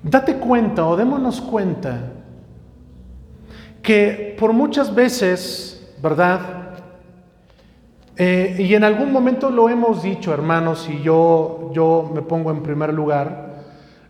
Date 0.02 0.36
cuenta 0.36 0.86
o 0.86 0.96
démonos 0.96 1.40
cuenta 1.40 2.12
que 3.82 4.36
por 4.38 4.52
muchas 4.52 4.94
veces, 4.94 5.94
¿verdad? 6.02 6.63
Eh, 8.16 8.56
y 8.60 8.74
en 8.74 8.84
algún 8.84 9.10
momento 9.10 9.50
lo 9.50 9.68
hemos 9.68 10.02
dicho, 10.02 10.32
hermanos, 10.32 10.88
y 10.88 11.02
yo, 11.02 11.70
yo 11.72 12.10
me 12.14 12.22
pongo 12.22 12.52
en 12.52 12.62
primer 12.62 12.94
lugar, 12.94 13.54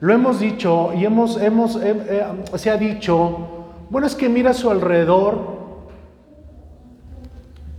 lo 0.00 0.12
hemos 0.12 0.40
dicho 0.40 0.92
y 0.94 1.06
hemos, 1.06 1.40
hemos, 1.40 1.76
eh, 1.76 1.96
eh, 2.10 2.58
se 2.58 2.70
ha 2.70 2.76
dicho, 2.76 3.66
bueno, 3.88 4.06
es 4.06 4.14
que 4.14 4.28
mira 4.28 4.50
a 4.50 4.54
su 4.54 4.70
alrededor, 4.70 5.54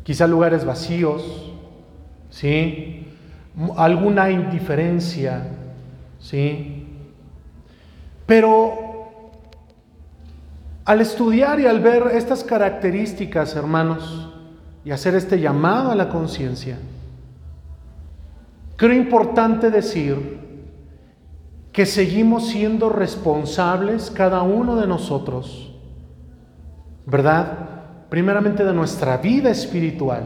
quizá 0.03 0.25
lugares 0.25 0.65
vacíos, 0.65 1.53
¿sí? 2.31 3.07
Alguna 3.77 4.31
indiferencia, 4.31 5.47
¿sí? 6.19 6.87
Pero 8.25 9.11
al 10.85 11.01
estudiar 11.01 11.59
y 11.59 11.67
al 11.67 11.79
ver 11.79 12.11
estas 12.13 12.43
características, 12.43 13.55
hermanos, 13.55 14.34
y 14.85 14.91
hacer 14.91 15.15
este 15.15 15.41
llamado 15.41 15.91
a 15.91 15.95
la 15.95 16.09
conciencia, 16.09 16.77
creo 18.77 18.93
importante 18.93 19.71
decir 19.71 20.39
que 21.73 21.85
seguimos 21.85 22.47
siendo 22.47 22.89
responsables 22.89 24.11
cada 24.11 24.43
uno 24.43 24.77
de 24.77 24.87
nosotros, 24.87 25.73
¿verdad? 27.05 27.57
Primeramente 28.09 28.63
de 28.63 28.73
nuestra 28.73 29.17
vida 29.17 29.49
espiritual. 29.49 30.23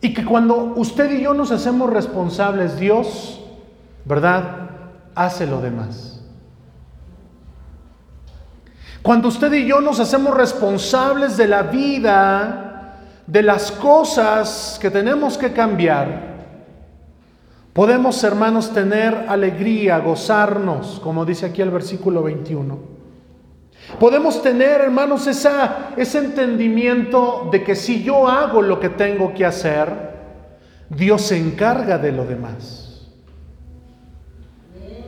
Y 0.00 0.12
que 0.12 0.24
cuando 0.24 0.74
usted 0.76 1.10
y 1.12 1.22
yo 1.22 1.32
nos 1.32 1.52
hacemos 1.52 1.88
responsables, 1.88 2.78
Dios, 2.78 3.40
¿verdad? 4.04 4.68
Hace 5.14 5.46
lo 5.46 5.62
demás. 5.62 6.13
Cuando 9.04 9.28
usted 9.28 9.52
y 9.52 9.66
yo 9.66 9.82
nos 9.82 10.00
hacemos 10.00 10.34
responsables 10.34 11.36
de 11.36 11.46
la 11.46 11.64
vida, 11.64 13.00
de 13.26 13.42
las 13.42 13.70
cosas 13.70 14.78
que 14.80 14.90
tenemos 14.90 15.36
que 15.36 15.52
cambiar, 15.52 16.46
podemos, 17.74 18.24
hermanos, 18.24 18.72
tener 18.72 19.26
alegría, 19.28 19.98
gozarnos, 19.98 21.00
como 21.04 21.26
dice 21.26 21.44
aquí 21.44 21.60
el 21.60 21.70
versículo 21.70 22.22
21. 22.22 22.78
Podemos 24.00 24.40
tener, 24.40 24.80
hermanos, 24.80 25.26
esa, 25.26 25.90
ese 25.98 26.20
entendimiento 26.20 27.50
de 27.52 27.62
que 27.62 27.76
si 27.76 28.02
yo 28.02 28.26
hago 28.26 28.62
lo 28.62 28.80
que 28.80 28.88
tengo 28.88 29.34
que 29.34 29.44
hacer, 29.44 30.14
Dios 30.88 31.20
se 31.20 31.36
encarga 31.36 31.98
de 31.98 32.10
lo 32.10 32.24
demás. 32.24 33.06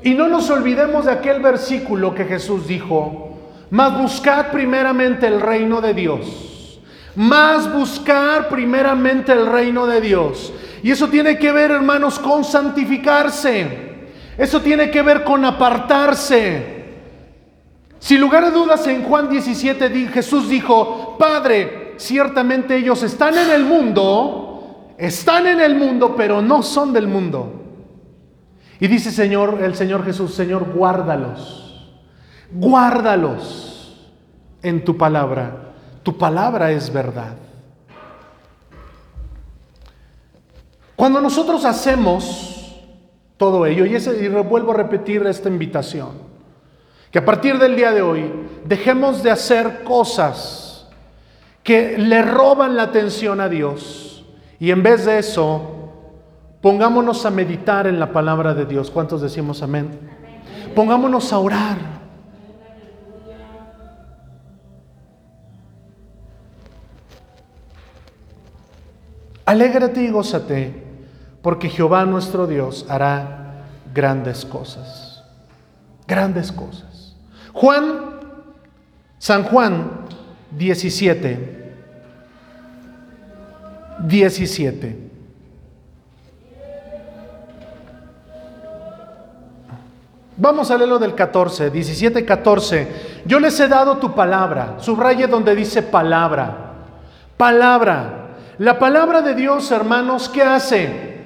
Y 0.02 0.12
no 0.12 0.28
nos 0.28 0.50
olvidemos 0.50 1.06
de 1.06 1.12
aquel 1.12 1.40
versículo 1.40 2.14
que 2.14 2.26
Jesús 2.26 2.66
dijo, 2.66 3.25
mas 3.70 3.98
buscad 3.98 4.50
primeramente 4.50 5.26
el 5.26 5.40
reino 5.40 5.80
de 5.80 5.94
Dios. 5.94 6.80
Más 7.16 7.72
buscar 7.72 8.48
primeramente 8.48 9.32
el 9.32 9.46
reino 9.46 9.86
de 9.86 10.00
Dios. 10.00 10.52
Y 10.82 10.90
eso 10.90 11.08
tiene 11.08 11.38
que 11.38 11.50
ver, 11.50 11.70
hermanos, 11.70 12.18
con 12.18 12.44
santificarse. 12.44 13.86
Eso 14.36 14.60
tiene 14.60 14.90
que 14.90 15.02
ver 15.02 15.24
con 15.24 15.44
apartarse. 15.44 16.76
Sin 17.98 18.20
lugar 18.20 18.44
a 18.44 18.50
dudas, 18.50 18.86
en 18.86 19.02
Juan 19.02 19.30
17 19.30 20.08
Jesús 20.08 20.48
dijo, 20.48 21.16
Padre, 21.18 21.94
ciertamente 21.96 22.76
ellos 22.76 23.02
están 23.02 23.36
en 23.36 23.50
el 23.50 23.64
mundo, 23.64 24.94
están 24.98 25.46
en 25.46 25.60
el 25.60 25.74
mundo, 25.74 26.14
pero 26.14 26.42
no 26.42 26.62
son 26.62 26.92
del 26.92 27.08
mundo. 27.08 27.62
Y 28.78 28.86
dice 28.88 29.10
Señor, 29.10 29.60
el 29.62 29.74
Señor 29.74 30.04
Jesús, 30.04 30.34
Señor, 30.34 30.70
guárdalos 30.74 31.65
guárdalos 32.52 34.12
en 34.62 34.84
tu 34.84 34.96
palabra. 34.96 35.72
Tu 36.02 36.16
palabra 36.16 36.70
es 36.70 36.92
verdad. 36.92 37.36
Cuando 40.94 41.20
nosotros 41.20 41.64
hacemos 41.64 42.82
todo 43.36 43.66
ello, 43.66 43.84
y, 43.84 43.94
ese, 43.94 44.24
y 44.24 44.28
vuelvo 44.28 44.72
a 44.72 44.76
repetir 44.76 45.26
esta 45.26 45.48
invitación, 45.48 46.10
que 47.10 47.18
a 47.18 47.24
partir 47.24 47.58
del 47.58 47.76
día 47.76 47.92
de 47.92 48.02
hoy 48.02 48.32
dejemos 48.64 49.22
de 49.22 49.30
hacer 49.30 49.84
cosas 49.84 50.88
que 51.62 51.98
le 51.98 52.22
roban 52.22 52.76
la 52.76 52.84
atención 52.84 53.40
a 53.40 53.48
Dios 53.48 54.24
y 54.58 54.70
en 54.70 54.82
vez 54.82 55.04
de 55.04 55.18
eso 55.18 55.92
pongámonos 56.60 57.26
a 57.26 57.30
meditar 57.30 57.86
en 57.86 57.98
la 58.00 58.12
palabra 58.12 58.54
de 58.54 58.66
Dios. 58.66 58.90
¿Cuántos 58.90 59.20
decimos 59.20 59.62
amén? 59.62 59.98
Pongámonos 60.74 61.32
a 61.32 61.38
orar. 61.38 61.95
Alégrate 69.56 70.02
y 70.02 70.10
gózate, 70.10 70.70
porque 71.40 71.70
Jehová 71.70 72.04
nuestro 72.04 72.46
Dios 72.46 72.84
hará 72.90 73.64
grandes 73.94 74.44
cosas. 74.44 75.24
Grandes 76.06 76.52
cosas. 76.52 77.16
Juan, 77.54 78.20
San 79.18 79.44
Juan 79.44 79.92
17. 80.50 81.72
17. 84.00 85.10
Vamos 90.36 90.70
a 90.70 90.76
leerlo 90.76 90.98
del 90.98 91.14
14, 91.14 91.70
17, 91.70 92.26
14. 92.26 93.22
Yo 93.24 93.40
les 93.40 93.58
he 93.58 93.68
dado 93.68 93.96
tu 93.96 94.14
palabra. 94.14 94.74
Subraye 94.80 95.26
donde 95.26 95.54
dice 95.56 95.82
palabra. 95.82 96.74
Palabra. 97.38 98.15
La 98.58 98.78
palabra 98.78 99.20
de 99.20 99.34
Dios, 99.34 99.70
hermanos, 99.70 100.30
¿qué 100.30 100.42
hace? 100.42 101.16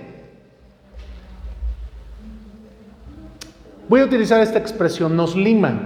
Voy 3.89 4.01
a 4.01 4.05
utilizar 4.05 4.41
esta 4.41 4.59
expresión, 4.59 5.17
nos 5.17 5.37
lima, 5.37 5.81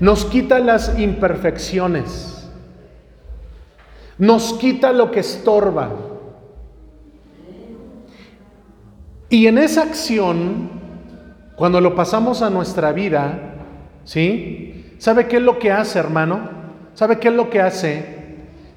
nos 0.00 0.26
quita 0.26 0.58
las 0.58 0.98
imperfecciones, 0.98 2.50
nos 4.18 4.52
quita 4.54 4.92
lo 4.92 5.10
que 5.10 5.20
estorba. 5.20 5.90
Y 9.30 9.46
en 9.46 9.56
esa 9.56 9.82
acción, 9.82 10.70
cuando 11.56 11.80
lo 11.80 11.94
pasamos 11.94 12.42
a 12.42 12.50
nuestra 12.50 12.92
vida, 12.92 13.54
¿sí? 14.04 14.94
¿Sabe 14.98 15.26
qué 15.26 15.36
es 15.36 15.42
lo 15.42 15.58
que 15.58 15.72
hace, 15.72 15.98
hermano? 15.98 16.50
¿Sabe 16.92 17.18
qué 17.18 17.28
es 17.28 17.34
lo 17.34 17.48
que 17.48 17.62
hace? 17.62 18.19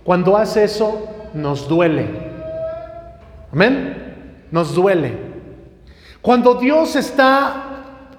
Cuando 0.04 0.36
hace 0.36 0.66
eso, 0.66 1.08
nos 1.34 1.68
duele. 1.68 2.08
Amén. 3.52 4.48
Nos 4.52 4.76
duele. 4.76 5.18
Cuando 6.22 6.56
Dios 6.56 6.96
está 6.96 7.64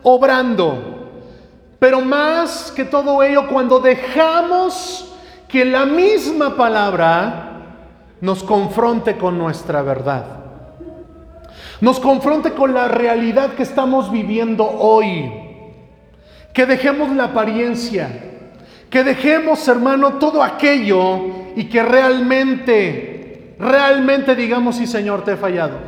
obrando, 0.03 0.95
pero 1.79 2.01
más 2.01 2.73
que 2.73 2.85
todo 2.85 3.23
ello, 3.23 3.49
cuando 3.49 3.81
dejamos 3.81 5.13
que 5.49 5.65
la 5.65 5.85
misma 5.87 6.57
palabra 6.57 7.51
nos 8.21 8.43
confronte 8.43 9.17
con 9.17 9.39
nuestra 9.39 9.83
verdad, 9.83 10.25
nos 11.81 12.01
confronte 12.01 12.53
con 12.53 12.73
la 12.73 12.89
realidad 12.89 13.55
que 13.55 13.63
estamos 13.63 14.11
viviendo 14.11 14.67
hoy, 14.67 15.31
que 16.53 16.67
dejemos 16.67 17.15
la 17.15 17.25
apariencia, 17.25 18.34
que 18.95 19.03
dejemos, 19.03 19.67
hermano, 19.67 20.21
todo 20.21 20.41
aquello 20.41 21.21
y 21.57 21.65
que 21.65 21.83
realmente, 21.83 23.57
realmente 23.59 24.37
digamos, 24.37 24.77
sí, 24.77 24.87
Señor, 24.87 25.25
te 25.25 25.33
he 25.33 25.37
fallado. 25.37 25.79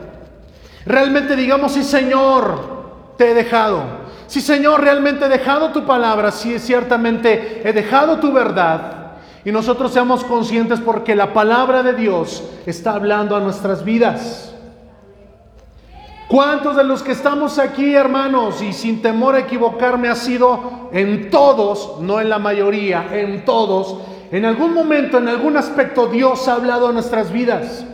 Realmente 0.85 1.37
digamos, 1.37 1.71
sí, 1.71 1.85
Señor, 1.85 3.15
te 3.17 3.31
he 3.31 3.35
dejado. 3.35 3.85
Sí, 4.27 4.41
Señor, 4.41 4.81
realmente 4.81 5.27
he 5.27 5.29
dejado 5.29 5.71
tu 5.71 5.87
palabra. 5.87 6.33
Sí, 6.33 6.59
ciertamente 6.59 7.63
he 7.63 7.73
dejado 7.73 8.19
tu 8.19 8.33
verdad. 8.33 9.13
Y 9.45 9.53
nosotros 9.53 9.93
seamos 9.93 10.25
conscientes 10.25 10.81
porque 10.81 11.15
la 11.15 11.33
palabra 11.33 11.85
de 11.85 11.93
Dios 11.93 12.43
está 12.67 12.95
hablando 12.95 13.37
a 13.37 13.41
nuestras 13.41 13.85
vidas. 13.85 14.53
¿Cuántos 16.29 16.75
de 16.75 16.83
los 16.83 17.05
que 17.05 17.13
estamos 17.13 17.57
aquí, 17.61 17.95
hermanos, 17.95 18.61
y 18.61 18.73
sin 18.73 19.01
temor 19.01 19.37
a 19.37 19.41
equivocarme, 19.41 20.09
ha 20.09 20.17
sido 20.17 20.89
en 20.93 21.31
todos, 21.31 22.01
no 22.01 22.21
en 22.21 22.29
la 22.29 22.41
mayoría, 22.41 23.07
en 23.13 23.45
todos, 23.45 23.99
en 24.33 24.45
algún 24.45 24.75
momento, 24.75 25.19
en 25.19 25.29
algún 25.29 25.57
aspecto, 25.57 26.09
Dios 26.09 26.49
ha 26.49 26.55
hablado 26.55 26.89
a 26.89 26.93
nuestras 26.93 27.31
vidas? 27.31 27.85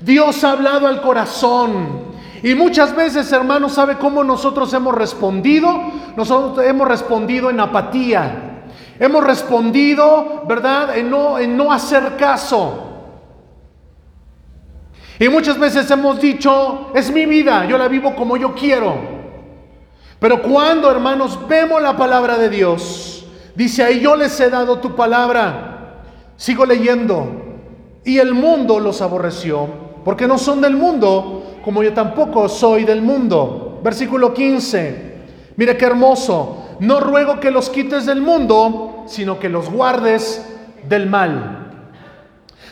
Dios 0.00 0.44
ha 0.44 0.52
hablado 0.52 0.86
al 0.86 1.02
corazón. 1.02 2.10
Y 2.44 2.54
muchas 2.54 2.94
veces, 2.94 3.30
hermanos, 3.32 3.72
¿sabe 3.72 3.96
cómo 3.98 4.22
nosotros 4.22 4.72
hemos 4.72 4.94
respondido? 4.94 5.68
Nosotros 6.16 6.64
hemos 6.64 6.86
respondido 6.86 7.50
en 7.50 7.58
apatía. 7.58 8.62
Hemos 9.00 9.24
respondido, 9.24 10.44
¿verdad? 10.46 10.96
En 10.96 11.10
no, 11.10 11.38
en 11.38 11.56
no 11.56 11.72
hacer 11.72 12.16
caso. 12.16 12.89
Y 15.20 15.28
muchas 15.28 15.58
veces 15.58 15.90
hemos 15.90 16.18
dicho, 16.18 16.90
es 16.94 17.12
mi 17.12 17.26
vida, 17.26 17.66
yo 17.66 17.76
la 17.76 17.88
vivo 17.88 18.16
como 18.16 18.38
yo 18.38 18.54
quiero. 18.54 18.94
Pero 20.18 20.40
cuando, 20.40 20.90
hermanos, 20.90 21.38
vemos 21.46 21.82
la 21.82 21.94
palabra 21.94 22.38
de 22.38 22.48
Dios, 22.48 23.26
dice 23.54 23.84
ahí, 23.84 24.00
yo 24.00 24.16
les 24.16 24.40
he 24.40 24.48
dado 24.48 24.78
tu 24.78 24.96
palabra. 24.96 26.04
Sigo 26.38 26.64
leyendo. 26.64 27.26
Y 28.02 28.16
el 28.16 28.32
mundo 28.32 28.80
los 28.80 29.02
aborreció, 29.02 29.68
porque 30.06 30.26
no 30.26 30.38
son 30.38 30.62
del 30.62 30.74
mundo, 30.74 31.58
como 31.62 31.82
yo 31.82 31.92
tampoco 31.92 32.48
soy 32.48 32.84
del 32.84 33.02
mundo. 33.02 33.78
Versículo 33.84 34.32
15. 34.32 35.16
Mire 35.56 35.76
qué 35.76 35.84
hermoso. 35.84 36.76
No 36.80 36.98
ruego 36.98 37.40
que 37.40 37.50
los 37.50 37.68
quites 37.68 38.06
del 38.06 38.22
mundo, 38.22 39.04
sino 39.06 39.38
que 39.38 39.50
los 39.50 39.70
guardes 39.70 40.46
del 40.88 41.10
mal. 41.10 41.59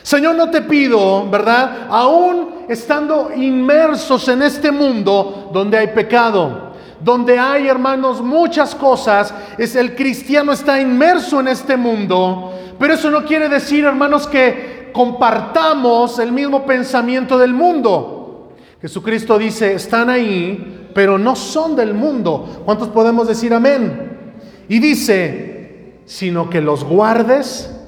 Señor, 0.09 0.37
no 0.37 0.49
te 0.49 0.63
pido, 0.63 1.29
¿verdad? 1.29 1.85
Aún 1.87 2.65
estando 2.67 3.29
inmersos 3.35 4.27
en 4.27 4.41
este 4.41 4.71
mundo 4.71 5.51
donde 5.53 5.77
hay 5.77 5.89
pecado, 5.89 6.73
donde 6.99 7.37
hay, 7.37 7.67
hermanos, 7.67 8.19
muchas 8.19 8.73
cosas, 8.73 9.31
es 9.55 9.75
el 9.75 9.95
cristiano 9.95 10.51
está 10.51 10.81
inmerso 10.81 11.39
en 11.39 11.49
este 11.49 11.77
mundo, 11.77 12.51
pero 12.79 12.95
eso 12.95 13.11
no 13.11 13.23
quiere 13.23 13.49
decir, 13.49 13.85
hermanos, 13.85 14.25
que 14.25 14.89
compartamos 14.91 16.17
el 16.17 16.31
mismo 16.31 16.65
pensamiento 16.65 17.37
del 17.37 17.53
mundo. 17.53 18.55
Jesucristo 18.81 19.37
dice, 19.37 19.75
están 19.75 20.09
ahí, 20.09 20.89
pero 20.95 21.19
no 21.19 21.35
son 21.35 21.75
del 21.75 21.93
mundo. 21.93 22.63
¿Cuántos 22.65 22.87
podemos 22.87 23.27
decir 23.27 23.53
amén? 23.53 24.31
Y 24.67 24.79
dice, 24.79 25.99
sino 26.05 26.49
que 26.49 26.61
los 26.61 26.83
guardes 26.83 27.79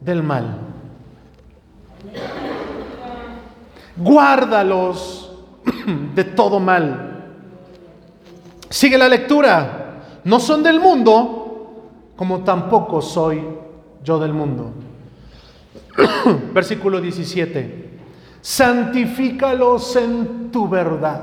del 0.00 0.22
mal. 0.22 0.67
Guárdalos 3.98 5.32
de 6.14 6.24
todo 6.24 6.60
mal. 6.60 7.08
Sigue 8.70 8.98
la 8.98 9.08
lectura. 9.08 9.74
No 10.24 10.40
son 10.40 10.62
del 10.62 10.80
mundo, 10.80 11.74
como 12.16 12.40
tampoco 12.40 13.00
soy 13.00 13.42
yo 14.04 14.18
del 14.18 14.32
mundo. 14.32 14.72
Versículo 16.52 17.00
17. 17.00 17.98
Santifícalos 18.40 19.96
en 19.96 20.50
tu 20.50 20.68
verdad. 20.68 21.22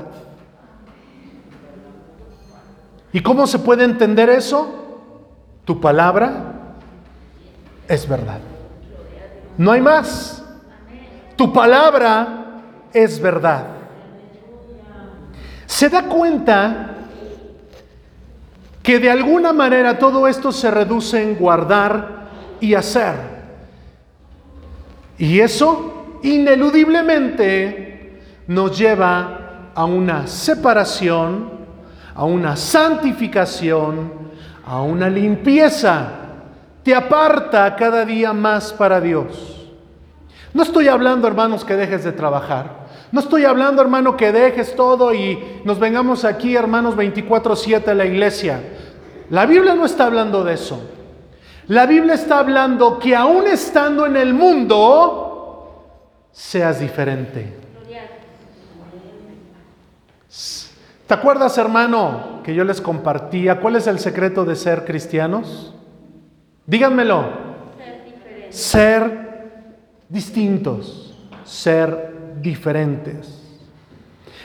¿Y 3.12 3.20
cómo 3.20 3.46
se 3.46 3.58
puede 3.58 3.84
entender 3.84 4.28
eso? 4.28 5.00
Tu 5.64 5.80
palabra 5.80 6.74
es 7.88 8.08
verdad. 8.08 8.40
No 9.56 9.72
hay 9.72 9.80
más. 9.80 10.44
Tu 11.36 11.52
palabra 11.52 12.45
es 12.92 13.20
verdad. 13.20 13.66
Se 15.66 15.88
da 15.88 16.04
cuenta 16.04 16.94
que 18.82 18.98
de 19.00 19.10
alguna 19.10 19.52
manera 19.52 19.98
todo 19.98 20.28
esto 20.28 20.52
se 20.52 20.70
reduce 20.70 21.20
en 21.20 21.34
guardar 21.34 22.28
y 22.60 22.74
hacer. 22.74 23.14
Y 25.18 25.40
eso 25.40 26.18
ineludiblemente 26.22 28.20
nos 28.46 28.78
lleva 28.78 29.70
a 29.74 29.84
una 29.84 30.26
separación, 30.26 31.50
a 32.14 32.24
una 32.24 32.56
santificación, 32.56 34.12
a 34.64 34.80
una 34.82 35.08
limpieza. 35.08 36.08
Te 36.82 36.94
aparta 36.94 37.74
cada 37.74 38.04
día 38.04 38.32
más 38.32 38.72
para 38.72 39.00
Dios. 39.00 39.55
No 40.56 40.62
estoy 40.62 40.88
hablando, 40.88 41.28
hermanos, 41.28 41.66
que 41.66 41.76
dejes 41.76 42.02
de 42.02 42.12
trabajar. 42.12 42.86
No 43.12 43.20
estoy 43.20 43.44
hablando, 43.44 43.82
hermano, 43.82 44.16
que 44.16 44.32
dejes 44.32 44.74
todo 44.74 45.12
y 45.12 45.60
nos 45.64 45.78
vengamos 45.78 46.24
aquí, 46.24 46.56
hermanos, 46.56 46.96
24/7 46.96 47.90
a 47.90 47.94
la 47.94 48.06
iglesia. 48.06 48.62
La 49.28 49.44
Biblia 49.44 49.74
no 49.74 49.84
está 49.84 50.06
hablando 50.06 50.44
de 50.44 50.54
eso. 50.54 50.80
La 51.66 51.84
Biblia 51.84 52.14
está 52.14 52.38
hablando 52.38 52.98
que 52.98 53.14
aún 53.14 53.46
estando 53.46 54.06
en 54.06 54.16
el 54.16 54.32
mundo, 54.32 55.88
seas 56.32 56.80
diferente. 56.80 57.52
¿Te 61.06 61.12
acuerdas, 61.12 61.58
hermano, 61.58 62.40
que 62.42 62.54
yo 62.54 62.64
les 62.64 62.80
compartía 62.80 63.60
cuál 63.60 63.76
es 63.76 63.86
el 63.86 63.98
secreto 63.98 64.46
de 64.46 64.56
ser 64.56 64.86
cristianos? 64.86 65.74
Díganmelo. 66.64 67.44
Ser, 68.48 68.50
ser 68.50 69.25
distintos, 70.08 71.14
ser 71.44 72.14
diferentes. 72.40 73.42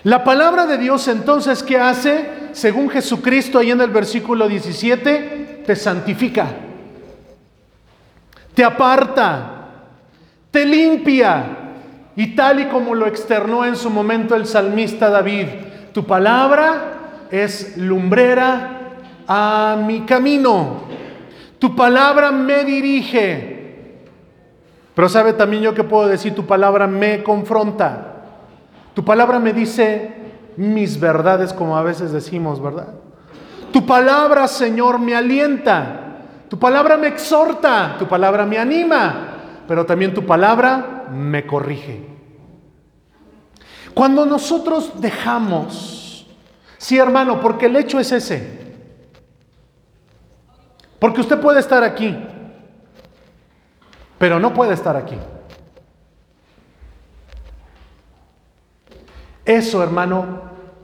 La 0.03 0.23
palabra 0.23 0.65
de 0.65 0.77
Dios 0.77 1.07
entonces, 1.07 1.61
¿qué 1.61 1.77
hace? 1.77 2.29
Según 2.53 2.89
Jesucristo 2.89 3.59
ahí 3.59 3.71
en 3.71 3.81
el 3.81 3.91
versículo 3.91 4.47
17, 4.47 5.63
te 5.65 5.75
santifica, 5.75 6.47
te 8.53 8.63
aparta, 8.63 9.67
te 10.49 10.65
limpia. 10.65 11.57
Y 12.13 12.35
tal 12.35 12.59
y 12.59 12.65
como 12.65 12.93
lo 12.93 13.07
externó 13.07 13.63
en 13.63 13.77
su 13.77 13.89
momento 13.89 14.35
el 14.35 14.45
salmista 14.45 15.09
David, 15.09 15.47
tu 15.93 16.05
palabra 16.05 17.27
es 17.31 17.77
lumbrera 17.77 18.81
a 19.27 19.77
mi 19.85 20.01
camino. 20.01 20.83
Tu 21.57 21.73
palabra 21.73 22.31
me 22.31 22.65
dirige. 22.65 23.60
Pero 24.95 25.09
sabe 25.09 25.33
también 25.33 25.63
yo 25.63 25.73
que 25.73 25.83
puedo 25.83 26.07
decir, 26.07 26.35
tu 26.35 26.45
palabra 26.45 26.87
me 26.87 27.23
confronta. 27.23 28.23
Tu 28.93 29.05
palabra 29.05 29.39
me 29.39 29.53
dice 29.53 30.13
mis 30.57 30.99
verdades, 30.99 31.53
como 31.53 31.77
a 31.77 31.83
veces 31.83 32.11
decimos, 32.11 32.61
¿verdad? 32.61 32.89
Tu 33.71 33.85
palabra, 33.85 34.47
Señor, 34.47 34.99
me 34.99 35.15
alienta. 35.15 36.17
Tu 36.49 36.59
palabra 36.59 36.97
me 36.97 37.07
exhorta. 37.07 37.95
Tu 37.97 38.07
palabra 38.07 38.45
me 38.45 38.57
anima. 38.57 39.29
Pero 39.67 39.85
también 39.85 40.13
tu 40.13 40.25
palabra 40.25 41.07
me 41.11 41.45
corrige. 41.45 42.11
Cuando 43.93 44.25
nosotros 44.25 44.93
dejamos, 44.99 46.27
sí 46.77 46.97
hermano, 46.97 47.39
porque 47.39 47.67
el 47.67 47.75
hecho 47.75 47.99
es 47.99 48.11
ese. 48.11 48.59
Porque 50.99 51.21
usted 51.21 51.39
puede 51.39 51.59
estar 51.59 51.83
aquí, 51.83 52.15
pero 54.21 54.39
no 54.39 54.53
puede 54.53 54.75
estar 54.75 54.95
aquí. 54.95 55.17
Eso, 59.43 59.81
hermano, 59.81 60.43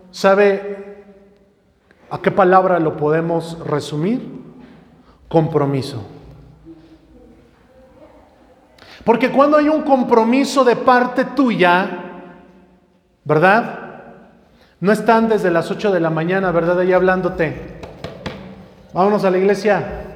¿sabe 0.10 1.06
a 2.10 2.20
qué 2.20 2.32
palabra 2.32 2.80
lo 2.80 2.98
podemos 2.98 3.60
resumir? 3.60 4.28
Compromiso. 5.28 6.04
Porque 9.06 9.32
cuando 9.32 9.58
hay 9.58 9.70
un 9.70 9.84
compromiso 9.84 10.64
de 10.64 10.76
parte 10.76 11.24
tuya, 11.24 12.06
¿verdad? 13.24 13.80
No 14.80 14.92
están 14.92 15.30
desde 15.30 15.52
las 15.52 15.70
8 15.70 15.92
de 15.92 16.00
la 16.00 16.10
mañana, 16.10 16.50
¿verdad? 16.50 16.80
Ahí 16.80 16.92
hablándote. 16.92 17.82
Vámonos 18.96 19.24
a 19.26 19.30
la 19.30 19.38
iglesia. 19.38 20.07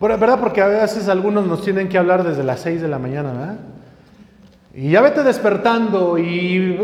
¿Verdad? 0.00 0.38
Porque 0.38 0.60
a 0.60 0.66
veces 0.66 1.08
algunos 1.08 1.46
nos 1.46 1.62
tienen 1.62 1.88
que 1.88 1.96
hablar 1.96 2.22
desde 2.22 2.44
las 2.44 2.60
6 2.60 2.82
de 2.82 2.88
la 2.88 2.98
mañana, 2.98 3.32
¿verdad? 3.32 3.56
Y 4.74 4.90
ya 4.90 5.00
vete 5.00 5.22
despertando 5.22 6.18
y, 6.18 6.78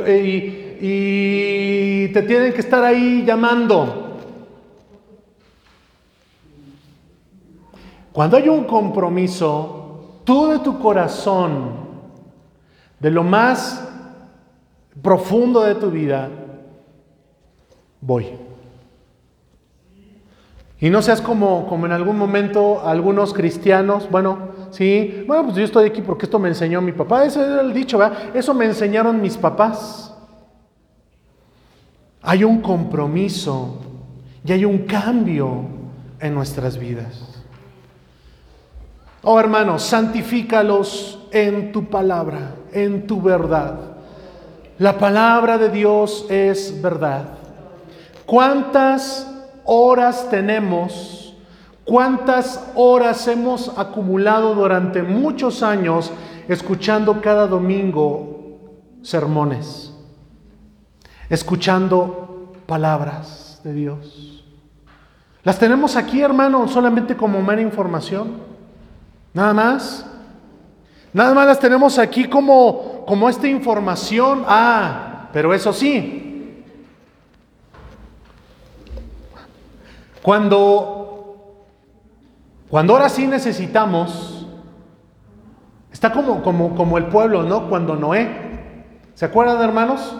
y 0.81 2.09
te 2.09 2.23
tienen 2.23 2.55
que 2.55 2.61
estar 2.61 2.83
ahí 2.83 3.23
llamando. 3.27 4.17
Cuando 8.13 8.37
hay 8.37 8.49
un 8.49 8.65
compromiso, 8.65 10.21
tú 10.25 10.49
de 10.49 10.59
tu 10.61 10.79
corazón, 10.79 11.83
de 12.99 13.11
lo 13.11 13.25
más 13.25 13.89
profundo 15.03 15.63
de 15.63 15.75
tu 15.75 15.91
vida, 15.91 16.29
voy. 18.01 18.52
Y 20.83 20.91
no 20.91 21.01
seas 21.01 21.21
como, 21.21 21.69
como 21.69 21.87
en 21.87 21.93
algún 21.93 22.19
momento 22.19 22.85
algunos 22.85 23.33
cristianos, 23.33 24.11
bueno, 24.11 24.49
sí, 24.73 25.23
bueno, 25.29 25.45
pues 25.45 25.55
yo 25.55 25.63
estoy 25.63 25.89
aquí 25.89 26.03
porque 26.03 26.27
esto 26.27 26.41
me 26.41 26.49
enseñó 26.49 26.81
mi 26.81 26.91
papá, 26.91 27.25
ese 27.25 27.41
era 27.41 27.61
el 27.61 27.73
dicho, 27.73 27.99
¿verdad? 27.99 28.35
Eso 28.35 28.53
me 28.53 28.65
enseñaron 28.65 29.23
mis 29.23 29.37
papás. 29.37 30.13
Hay 32.21 32.43
un 32.43 32.61
compromiso 32.61 33.79
y 34.45 34.51
hay 34.51 34.65
un 34.65 34.79
cambio 34.79 35.67
en 36.19 36.35
nuestras 36.35 36.77
vidas. 36.77 37.41
Oh 39.23 39.39
hermanos, 39.39 39.85
santifícalos 39.85 41.29
en 41.31 41.71
tu 41.71 41.85
palabra, 41.85 42.57
en 42.73 43.07
tu 43.07 43.23
verdad. 43.23 43.79
La 44.81 44.99
palabra 44.99 45.59
de 45.59 45.69
Dios 45.69 46.27
es 46.29 46.83
verdad. 46.83 47.39
¿Cuántas 48.27 49.32
horas 49.65 50.29
tenemos? 50.31 51.35
¿Cuántas 51.85 52.71
horas 52.75 53.27
hemos 53.27 53.77
acumulado 53.77 54.55
durante 54.55 55.03
muchos 55.03 55.63
años 55.63 56.13
escuchando 56.49 57.21
cada 57.21 57.47
domingo 57.47 58.61
sermones? 59.03 59.93
Escuchando 61.29 62.53
palabras 62.67 63.61
de 63.65 63.73
Dios. 63.73 64.45
¿Las 65.45 65.59
tenemos 65.59 65.97
aquí, 65.97 66.21
hermano, 66.21 66.69
solamente 66.69 67.17
como 67.17 67.43
mera 67.43 67.61
información? 67.61 68.35
Nada 69.35 69.53
más. 69.53 70.07
Nada 71.13 71.35
más 71.35 71.47
las 71.47 71.59
tenemos 71.59 71.99
aquí 71.99 72.25
como, 72.25 73.05
como 73.07 73.29
esta 73.29 73.49
información. 73.49 74.45
Ah, 74.47 75.29
pero 75.33 75.53
eso 75.53 75.73
sí. 75.73 76.32
Cuando, 80.23 81.65
cuando 82.71 82.93
ahora 82.93 83.09
sí 83.09 83.27
necesitamos, 83.27 84.47
está 85.93 86.13
como, 86.13 86.43
como, 86.43 86.77
como 86.77 86.97
el 86.97 87.07
pueblo, 87.07 87.43
¿no? 87.43 87.69
Cuando 87.69 87.97
Noé, 87.97 88.29
¿se 89.15 89.25
acuerdan 89.25 89.61
hermanos? 89.61 90.17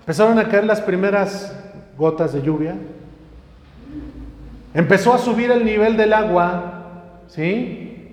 Empezaron 0.00 0.38
a 0.38 0.48
caer 0.48 0.64
las 0.64 0.82
primeras 0.82 1.56
gotas 1.96 2.34
de 2.34 2.42
lluvia. 2.42 2.76
Empezó 4.74 5.14
a 5.14 5.18
subir 5.18 5.50
el 5.50 5.64
nivel 5.64 5.96
del 5.96 6.12
agua, 6.12 7.12
¿sí? 7.28 8.12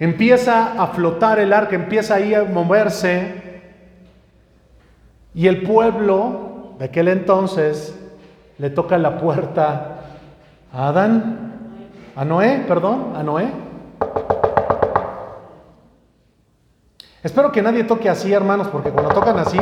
Empieza 0.00 0.82
a 0.82 0.88
flotar 0.88 1.38
el 1.38 1.52
arca, 1.52 1.76
empieza 1.76 2.16
ahí 2.16 2.34
a 2.34 2.42
moverse. 2.42 3.62
Y 5.32 5.46
el 5.46 5.62
pueblo 5.62 6.74
de 6.80 6.86
aquel 6.86 7.06
entonces 7.06 7.96
le 8.58 8.68
toca 8.68 8.98
la 8.98 9.18
puerta 9.18 9.91
a 10.72 10.88
Adán, 10.88 11.52
a 12.16 12.24
Noé, 12.24 12.64
perdón, 12.66 13.12
a 13.14 13.22
Noé. 13.22 13.48
Espero 17.22 17.52
que 17.52 17.62
nadie 17.62 17.84
toque 17.84 18.08
así, 18.08 18.32
hermanos, 18.32 18.68
porque 18.68 18.90
cuando 18.90 19.14
tocan 19.14 19.38
así, 19.38 19.58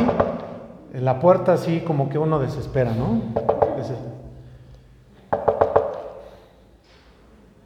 en 0.93 1.05
la 1.05 1.19
puerta 1.19 1.53
así 1.53 1.81
como 1.81 2.09
que 2.09 2.17
uno 2.17 2.39
desespera, 2.39 2.91
¿no? 2.91 3.21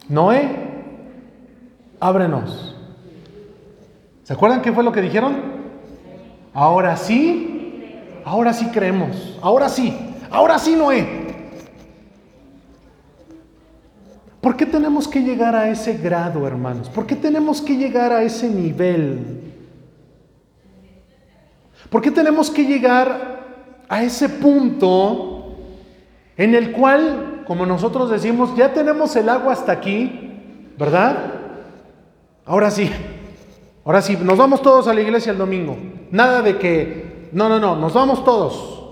Noé 0.10 0.66
ábrenos. 2.00 2.76
¿Se 4.24 4.34
acuerdan 4.34 4.62
qué 4.62 4.72
fue 4.72 4.84
lo 4.84 4.92
que 4.92 5.02
dijeron? 5.02 5.36
Ahora 6.54 6.96
sí, 6.98 8.02
ahora 8.24 8.54
sí 8.54 8.68
creemos, 8.68 9.38
ahora 9.42 9.70
sí, 9.70 10.16
ahora 10.30 10.60
sí 10.60 10.76
Noé. 10.76 11.25
¿Por 14.46 14.56
qué 14.56 14.68
tenemos 14.68 15.08
que 15.08 15.24
llegar 15.24 15.56
a 15.56 15.70
ese 15.70 15.98
grado, 15.98 16.46
hermanos? 16.46 16.88
¿Por 16.88 17.08
qué 17.08 17.16
tenemos 17.16 17.64
que 17.64 17.78
llegar 17.78 18.14
a 18.14 18.22
ese 18.22 18.48
nivel? 18.48 19.42
¿Por 21.90 22.00
qué 22.00 22.12
tenemos 22.12 22.52
que 22.52 22.64
llegar 22.64 23.40
a 23.90 24.04
ese 24.04 24.30
punto 24.30 25.56
en 26.38 26.54
el 26.54 26.74
cual, 26.74 27.42
como 27.48 27.66
nosotros 27.66 28.12
decimos, 28.12 28.56
ya 28.56 28.72
tenemos 28.72 29.16
el 29.16 29.30
agua 29.30 29.52
hasta 29.54 29.72
aquí, 29.72 30.38
¿verdad? 30.78 31.18
Ahora 32.46 32.70
sí, 32.70 32.92
ahora 33.84 34.04
sí, 34.04 34.16
nos 34.16 34.38
vamos 34.38 34.62
todos 34.62 34.88
a 34.88 34.94
la 34.94 35.02
iglesia 35.02 35.32
el 35.32 35.40
domingo. 35.40 35.76
Nada 36.12 36.44
de 36.44 36.60
que, 36.60 37.30
no, 37.32 37.50
no, 37.50 37.60
no, 37.60 37.78
nos 37.78 37.96
vamos 37.96 38.24
todos. 38.24 38.84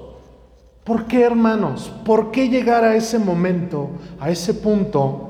¿Por 0.83 1.05
qué, 1.05 1.21
hermanos? 1.21 1.93
¿Por 2.03 2.31
qué 2.31 2.49
llegar 2.49 2.83
a 2.83 2.95
ese 2.95 3.19
momento, 3.19 3.91
a 4.19 4.31
ese 4.31 4.55
punto, 4.55 5.29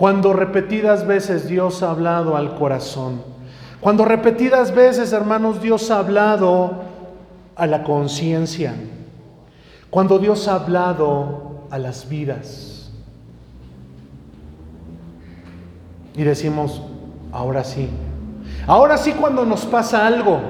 cuando 0.00 0.32
repetidas 0.32 1.06
veces 1.06 1.46
Dios 1.46 1.82
ha 1.82 1.90
hablado 1.90 2.34
al 2.34 2.54
corazón? 2.54 3.20
Cuando 3.82 4.06
repetidas 4.06 4.74
veces, 4.74 5.12
hermanos, 5.12 5.60
Dios 5.60 5.90
ha 5.90 5.98
hablado 5.98 6.84
a 7.54 7.66
la 7.66 7.82
conciencia. 7.82 8.72
Cuando 9.90 10.18
Dios 10.18 10.48
ha 10.48 10.54
hablado 10.54 11.66
a 11.70 11.76
las 11.76 12.08
vidas. 12.08 12.90
Y 16.16 16.22
decimos, 16.22 16.80
Ahora 17.30 17.62
sí. 17.62 17.86
Ahora 18.66 18.96
sí 18.96 19.12
cuando 19.12 19.44
nos 19.44 19.66
pasa 19.66 20.06
algo. 20.06 20.40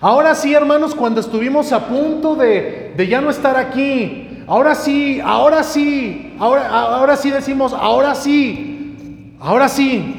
Ahora 0.00 0.34
sí, 0.34 0.54
hermanos, 0.54 0.94
cuando 0.94 1.20
estuvimos 1.20 1.70
a 1.70 1.86
punto 1.86 2.34
de, 2.34 2.94
ya 3.08 3.20
no 3.20 3.28
estar 3.28 3.58
aquí. 3.58 4.42
Ahora 4.46 4.74
sí, 4.74 5.20
ahora 5.20 5.62
sí, 5.62 6.31
ahora, 6.42 6.68
ahora 6.68 7.16
sí 7.16 7.30
decimos, 7.30 7.72
ahora 7.72 8.14
sí, 8.14 9.36
ahora 9.40 9.68
sí. 9.68 10.18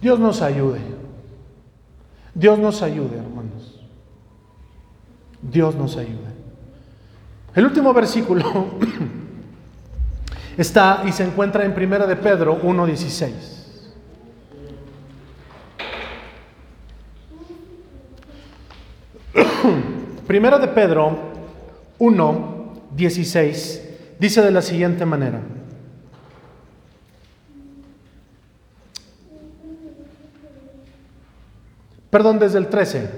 Dios 0.00 0.18
nos 0.18 0.42
ayude. 0.42 0.80
Dios 2.34 2.58
nos 2.58 2.82
ayude, 2.82 3.16
hermanos. 3.16 3.80
Dios 5.42 5.74
nos 5.74 5.96
ayude. 5.96 6.36
El 7.54 7.64
último 7.64 7.92
versículo 7.94 8.44
Está 10.56 11.02
y 11.06 11.12
se 11.12 11.22
encuentra 11.22 11.64
en 11.66 11.74
Primera 11.74 12.06
de 12.06 12.16
Pedro 12.16 12.62
1.16. 12.62 13.32
Primera 20.26 20.58
de 20.58 20.68
Pedro 20.68 21.35
1.16 21.98 23.80
dice 24.18 24.42
de 24.42 24.50
la 24.50 24.62
siguiente 24.62 25.04
manera. 25.04 25.40
Perdón, 32.10 32.38
desde 32.38 32.58
el 32.58 32.68
13. 32.68 33.10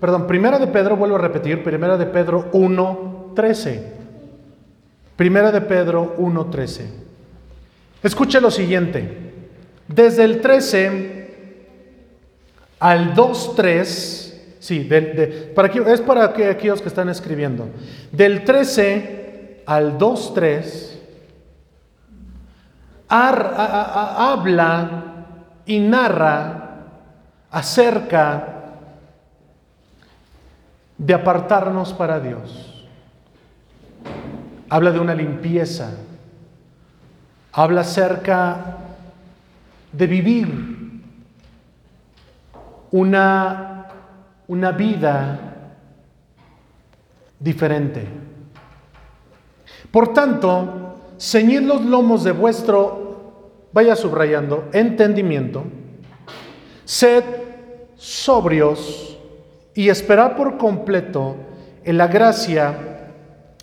Perdón, 0.00 0.26
Primera 0.26 0.58
de 0.58 0.66
Pedro, 0.68 0.96
vuelvo 0.96 1.16
a 1.16 1.20
repetir, 1.20 1.64
Primera 1.64 1.96
de 1.96 2.06
Pedro 2.06 2.50
1.13. 2.52 3.82
Primera 5.16 5.50
de 5.50 5.62
Pedro 5.62 6.16
1.13. 6.18 6.82
Escuche 8.02 8.40
lo 8.40 8.50
siguiente. 8.50 9.32
Desde 9.88 10.24
el 10.24 10.40
13 10.40 11.26
al 12.78 13.14
2.3, 13.14 14.34
sí, 14.66 14.88
para 15.54 15.68
es 15.68 16.00
para 16.00 16.24
aquellos 16.24 16.82
que 16.82 16.88
están 16.88 17.08
escribiendo. 17.08 17.68
Del 18.12 18.44
13 18.44 19.62
al 19.66 19.98
2.3 19.98 20.92
habla 23.08 24.44
y 25.64 25.78
narra 25.78 26.62
acerca 27.50 28.52
de 30.98 31.14
apartarnos 31.14 31.92
para 31.92 32.20
Dios 32.20 32.76
habla 34.68 34.90
de 34.90 35.00
una 35.00 35.14
limpieza, 35.14 35.90
habla 37.52 37.82
acerca 37.82 38.78
de 39.92 40.06
vivir 40.06 41.02
una, 42.90 43.75
una 44.48 44.72
vida 44.72 45.38
diferente. 47.38 48.06
Por 49.90 50.12
tanto, 50.12 50.96
ceñid 51.18 51.62
los 51.62 51.82
lomos 51.82 52.24
de 52.24 52.32
vuestro, 52.32 53.70
vaya 53.72 53.96
subrayando, 53.96 54.68
entendimiento, 54.72 55.64
sed 56.84 57.24
sobrios 57.96 59.18
y 59.74 59.88
esperad 59.88 60.36
por 60.36 60.56
completo 60.56 61.36
en 61.84 61.98
la 61.98 62.06
gracia 62.06 63.12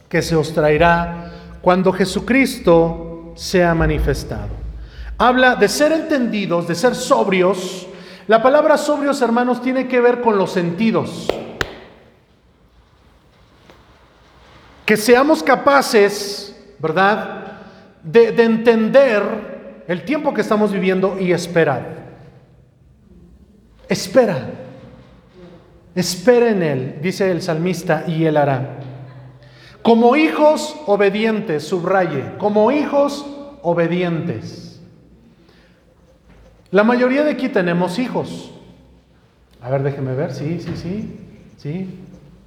que 0.09 0.21
se 0.21 0.35
os 0.35 0.53
traerá 0.53 1.31
cuando 1.61 1.91
Jesucristo 1.91 3.33
sea 3.35 3.73
manifestado. 3.73 4.49
Habla 5.17 5.55
de 5.55 5.67
ser 5.67 5.91
entendidos, 5.91 6.67
de 6.67 6.75
ser 6.75 6.95
sobrios. 6.95 7.87
La 8.27 8.41
palabra 8.41 8.77
sobrios, 8.77 9.21
hermanos, 9.21 9.61
tiene 9.61 9.87
que 9.87 9.99
ver 9.99 10.21
con 10.21 10.37
los 10.37 10.51
sentidos. 10.51 11.27
Que 14.85 14.97
seamos 14.97 15.43
capaces, 15.43 16.55
¿verdad?, 16.79 17.41
de, 18.03 18.31
de 18.31 18.43
entender 18.43 19.83
el 19.87 20.03
tiempo 20.03 20.33
que 20.33 20.41
estamos 20.41 20.71
viviendo 20.71 21.19
y 21.19 21.31
esperar. 21.31 22.03
Espera. 23.89 24.49
Espera 25.95 26.49
en 26.49 26.63
Él, 26.63 26.99
dice 27.01 27.29
el 27.29 27.41
salmista, 27.41 28.05
y 28.07 28.25
Él 28.25 28.37
hará. 28.37 28.79
Como 29.81 30.15
hijos 30.15 30.75
obedientes, 30.85 31.67
subraye, 31.67 32.23
como 32.37 32.71
hijos 32.71 33.25
obedientes. 33.61 34.62
La 36.73 36.83
mayoría 36.83 37.23
de 37.23 37.29
aquí 37.29 37.49
tenemos 37.49 37.99
hijos. 37.99 38.51
A 39.61 39.69
ver, 39.69 39.83
déjeme 39.83 40.15
ver, 40.15 40.33
sí, 40.33 40.59
sí, 40.59 40.75
sí, 40.75 41.19
sí, 41.55 41.99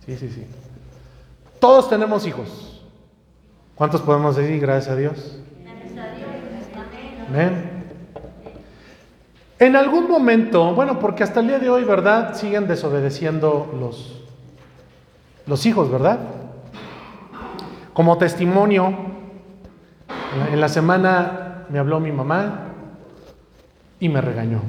sí, 0.05 0.17
sí, 0.17 0.29
sí. 0.29 0.47
Todos 1.61 1.89
tenemos 1.89 2.27
hijos. 2.27 2.83
¿Cuántos 3.77 4.03
podemos 4.03 4.35
decir 4.35 4.61
gracias 4.61 4.93
a 4.93 4.97
Dios? 4.97 5.39
Amén. 7.29 7.85
En 9.61 9.77
algún 9.77 10.11
momento, 10.11 10.75
bueno, 10.75 10.99
porque 10.99 11.23
hasta 11.23 11.39
el 11.39 11.47
día 11.47 11.61
de 11.61 11.71
hoy, 11.71 11.85
¿verdad? 11.85 12.35
Siguen 12.35 12.67
desobedeciendo 12.67 13.73
los, 13.79 14.25
los 15.47 15.65
hijos, 15.67 15.89
¿verdad? 15.89 16.19
Como 17.93 18.19
testimonio, 18.19 18.93
en 20.51 20.61
la 20.61 20.69
semana 20.69 21.65
me 21.69 21.79
habló 21.79 22.01
mi 22.01 22.11
mamá 22.11 22.73
y 24.01 24.09
me 24.09 24.21
regañó. 24.21 24.61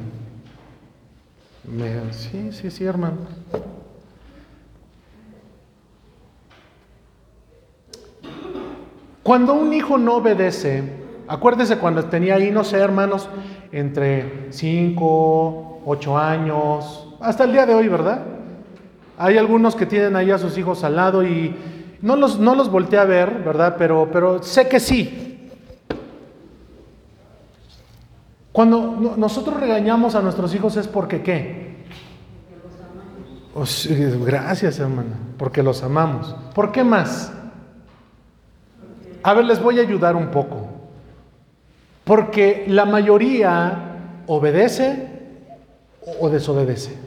Sí, 2.11 2.51
sí, 2.51 2.71
sí, 2.71 2.86
hermano. 2.86 3.17
Cuando 9.21 9.53
un 9.55 9.73
hijo 9.73 9.97
no 9.97 10.15
obedece, 10.15 10.84
acuérdese 11.28 11.78
cuando 11.78 12.05
tenía 12.05 12.36
ahí, 12.36 12.49
no 12.49 12.63
sé, 12.63 12.78
hermanos, 12.78 13.28
entre 13.73 14.47
5, 14.51 15.82
8 15.86 16.17
años, 16.17 17.13
hasta 17.19 17.43
el 17.43 17.51
día 17.51 17.65
de 17.65 17.75
hoy, 17.75 17.89
¿verdad? 17.89 18.23
Hay 19.17 19.38
algunos 19.38 19.75
que 19.75 19.86
tienen 19.86 20.15
ahí 20.15 20.32
a 20.32 20.38
sus 20.38 20.57
hijos 20.57 20.86
al 20.86 20.95
lado 20.95 21.25
y 21.25 21.53
no 22.01 22.15
los, 22.15 22.39
no 22.39 22.55
los 22.55 22.71
volteé 22.71 22.99
a 22.99 23.03
ver, 23.03 23.43
¿verdad? 23.43 23.75
Pero, 23.78 24.07
pero 24.13 24.41
sé 24.41 24.69
que 24.69 24.80
sí. 24.80 25.26
Cuando 28.58 29.14
nosotros 29.18 29.60
regañamos 29.60 30.16
a 30.16 30.22
nuestros 30.24 30.55
hijos 30.55 30.76
es 30.78 30.88
porque 30.88 31.22
qué? 31.22 31.78
gracias, 34.26 34.80
hermana, 34.80 35.16
porque 35.38 35.62
los 35.62 35.84
amamos. 35.84 36.36
¿Por 36.55 36.72
qué 36.72 36.84
más? 36.84 37.32
A 39.22 39.36
ver, 39.36 39.45
les 39.45 39.62
voy 39.62 39.78
a 39.78 39.84
ayudar 39.84 40.16
un 40.16 40.32
poco. 40.32 40.68
Porque 42.03 42.66
la 42.68 42.86
mayoría 42.86 44.24
obedece 44.26 45.08
o 46.20 46.28
desobedece. 46.28 46.97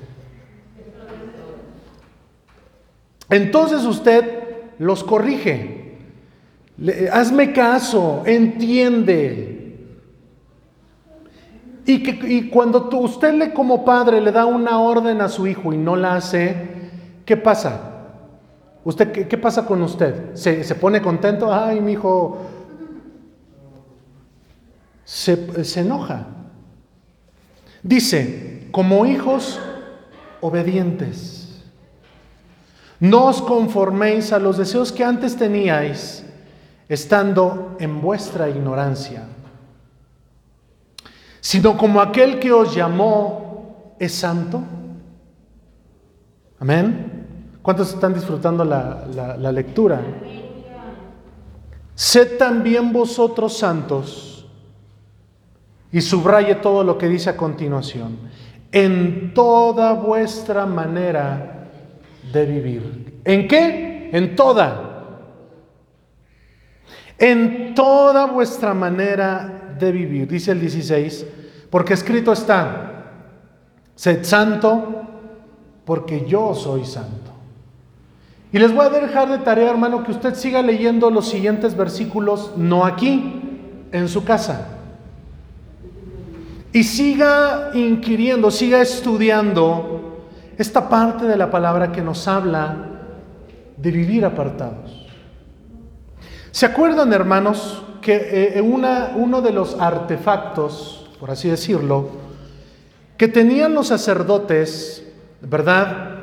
Entonces 3.29 3.83
usted 3.83 4.25
los 4.79 5.03
corrige. 5.03 5.99
hazme 7.13 7.53
caso, 7.53 8.23
entiende. 8.25 9.60
Y, 11.87 12.03
que, 12.03 12.29
y 12.29 12.49
cuando 12.49 12.89
usted 12.99 13.35
le 13.35 13.53
como 13.53 13.85
padre 13.85 14.21
le 14.21 14.33
da 14.33 14.47
una 14.47 14.81
orden 14.81 15.21
a 15.21 15.29
su 15.29 15.47
hijo 15.47 15.73
y 15.73 15.79
no 15.79 15.97
la 15.97 16.17
hace, 16.17 16.69
¿qué 17.25 17.37
pasa? 17.37 17.91
¿Usted 18.85 19.29
qué, 19.29 19.39
pasa 19.39 19.67
con 19.67 19.83
usted? 19.83 20.35
¿Se, 20.35 20.65
¿Se, 20.65 20.75
pone 20.75 21.03
contento? 21.03 21.53
Ay, 21.53 21.81
mi 21.81 21.93
hijo 21.93 22.39
se, 25.11 25.81
enoja. 25.81 26.27
Dice, 27.83 28.69
como 28.71 29.05
hijos 29.07 29.59
obedientes, 30.41 31.63
no 33.01 33.27
os 33.27 33.43
conforméis 33.43 34.33
a 34.33 34.39
los 34.39 34.57
deseos 34.57 34.93
que 34.93 35.03
antes 35.03 35.37
teníais, 35.37 36.25
estando 36.89 37.77
en 37.81 38.01
vuestra 38.01 38.49
ignorancia, 38.49 39.25
sino 41.41 41.77
como 41.77 42.01
aquel 42.01 42.39
que 42.39 42.53
os 42.53 42.75
llamó 42.75 43.95
es 43.99 44.15
santo. 44.15 44.63
Amén. 46.59 47.59
¿Cuántos 47.63 47.93
están 47.93 48.15
disfrutando 48.15 48.65
la, 48.65 49.07
la 49.39 49.53
lectura? 49.53 50.01
Sed 51.95 52.39
también 52.39 52.93
vosotros 52.93 53.59
santos 53.59 54.47
y 55.93 56.01
subraye 56.01 56.55
todo 56.57 56.85
lo 56.85 56.97
que 56.97 57.09
dice 57.09 57.31
a 57.31 57.37
continuación. 57.37 58.19
En 58.73 59.35
toda 59.35 59.93
vuestra 59.95 60.65
manera 60.65 61.69
de 62.33 62.47
vivir. 62.47 63.21
¿En 63.25 63.49
qué? 63.49 64.11
En 64.13 64.37
toda. 64.37 65.27
En 67.19 67.75
toda 67.75 68.27
vuestra 68.27 68.73
manera 68.73 69.60
de 69.81 69.93
vivir. 69.93 70.29
Dice 70.29 70.53
el 70.53 70.61
16, 70.61 71.27
porque 71.71 71.95
escrito 71.95 72.33
está, 72.33 73.13
sed 73.95 74.25
santo 74.25 75.03
porque 75.85 76.25
yo 76.27 76.55
soy 76.55 76.85
santo. 76.85 77.31
Y 78.53 78.59
les 78.59 78.75
voy 78.75 78.87
a 78.87 78.91
dejar 78.91 79.29
de 79.29 79.39
tarea, 79.39 79.71
hermano, 79.71 80.05
que 80.05 80.13
usted 80.13 80.35
siga 80.35 80.61
leyendo 80.63 81.11
los 81.11 81.29
siguientes 81.29 81.77
versículos, 81.77 82.53
no 82.57 82.85
aquí, 82.85 83.41
en 83.93 84.09
su 84.09 84.25
casa. 84.25 84.69
Y 86.73 86.85
siga 86.85 87.71
inquiriendo, 87.75 88.51
siga 88.51 88.81
estudiando 88.81 90.27
esta 90.59 90.89
parte 90.89 91.27
de 91.27 91.37
la 91.37 91.51
palabra 91.51 91.91
que 91.91 92.03
nos 92.03 92.29
habla 92.29 92.77
de 93.77 93.91
vivir 93.91 94.25
apartados. 94.25 95.07
¿Se 96.51 96.67
acuerdan, 96.67 97.13
hermanos, 97.13 97.83
que 98.01 98.57
eh, 98.57 98.61
una, 98.61 99.13
uno 99.15 99.43
de 99.43 99.53
los 99.53 99.79
artefactos, 99.79 101.11
por 101.19 101.31
así 101.31 101.49
decirlo, 101.49 102.09
que 103.17 103.29
tenían 103.29 103.75
los 103.75 103.89
sacerdotes, 103.89 105.07
¿verdad? 105.41 106.17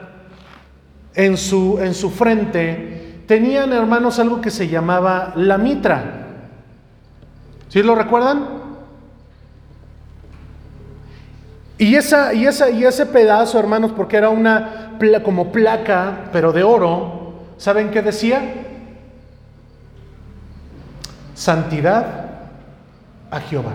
En 1.14 1.38
su, 1.38 1.80
en 1.80 1.94
su 1.94 2.10
frente, 2.10 3.24
tenían, 3.28 3.74
hermanos, 3.74 4.20
algo 4.20 4.42
que 4.42 4.50
se 4.50 4.68
llamaba 4.68 5.34
la 5.36 5.58
mitra. 5.58 6.28
¿Sí 7.70 7.84
lo 7.84 7.96
recuerdan? 7.96 8.58
Y, 11.78 11.96
esa, 11.96 12.34
y, 12.34 12.48
esa, 12.48 12.72
y 12.72 12.84
ese 12.84 13.06
pedazo, 13.06 13.60
hermanos, 13.60 13.92
porque 13.96 14.18
era 14.18 14.30
una 14.30 14.88
como 15.24 15.52
placa, 15.52 16.30
pero 16.32 16.52
de 16.52 16.64
oro, 16.64 17.34
¿saben 17.58 17.92
qué 17.92 18.02
decía? 18.02 18.67
Santidad 21.38 22.06
a 23.30 23.40
Jehová. 23.40 23.74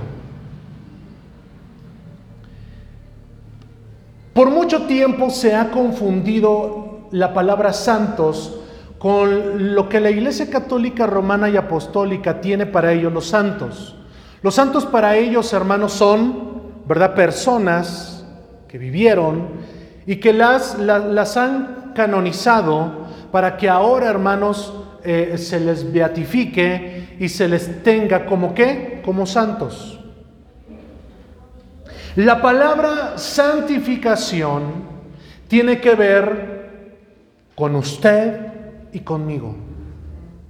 Por 4.34 4.50
mucho 4.50 4.82
tiempo 4.86 5.30
se 5.30 5.54
ha 5.54 5.70
confundido 5.70 7.06
la 7.12 7.32
palabra 7.32 7.72
santos 7.72 8.58
con 8.98 9.76
lo 9.76 9.88
que 9.88 10.00
la 10.00 10.10
Iglesia 10.10 10.50
Católica 10.50 11.06
Romana 11.06 11.48
y 11.48 11.56
Apostólica 11.56 12.40
tiene 12.40 12.66
para 12.66 12.92
ellos 12.92 13.12
los 13.12 13.26
santos. 13.28 13.94
Los 14.42 14.56
santos 14.56 14.84
para 14.84 15.14
ellos, 15.14 15.52
hermanos, 15.52 15.92
son 15.92 16.62
¿verdad? 16.84 17.14
Personas 17.14 18.26
que 18.66 18.76
vivieron 18.76 19.50
y 20.04 20.16
que 20.16 20.32
las, 20.32 21.36
han 21.36 21.92
canonizado 21.94 23.06
para 23.30 23.56
que 23.56 23.68
ahora, 23.68 24.08
hermanos, 24.08 24.74
eh, 25.04 25.36
se 25.38 25.60
les 25.60 25.92
beatifique 25.92 27.01
y 27.22 27.28
se 27.28 27.46
les 27.46 27.84
tenga 27.84 28.26
como 28.26 28.52
qué? 28.52 29.00
Como 29.04 29.26
santos. 29.26 29.96
La 32.16 32.42
palabra 32.42 33.16
santificación 33.16 34.62
tiene 35.46 35.80
que 35.80 35.94
ver 35.94 36.98
con 37.54 37.76
usted 37.76 38.40
y 38.92 38.98
conmigo. 38.98 39.54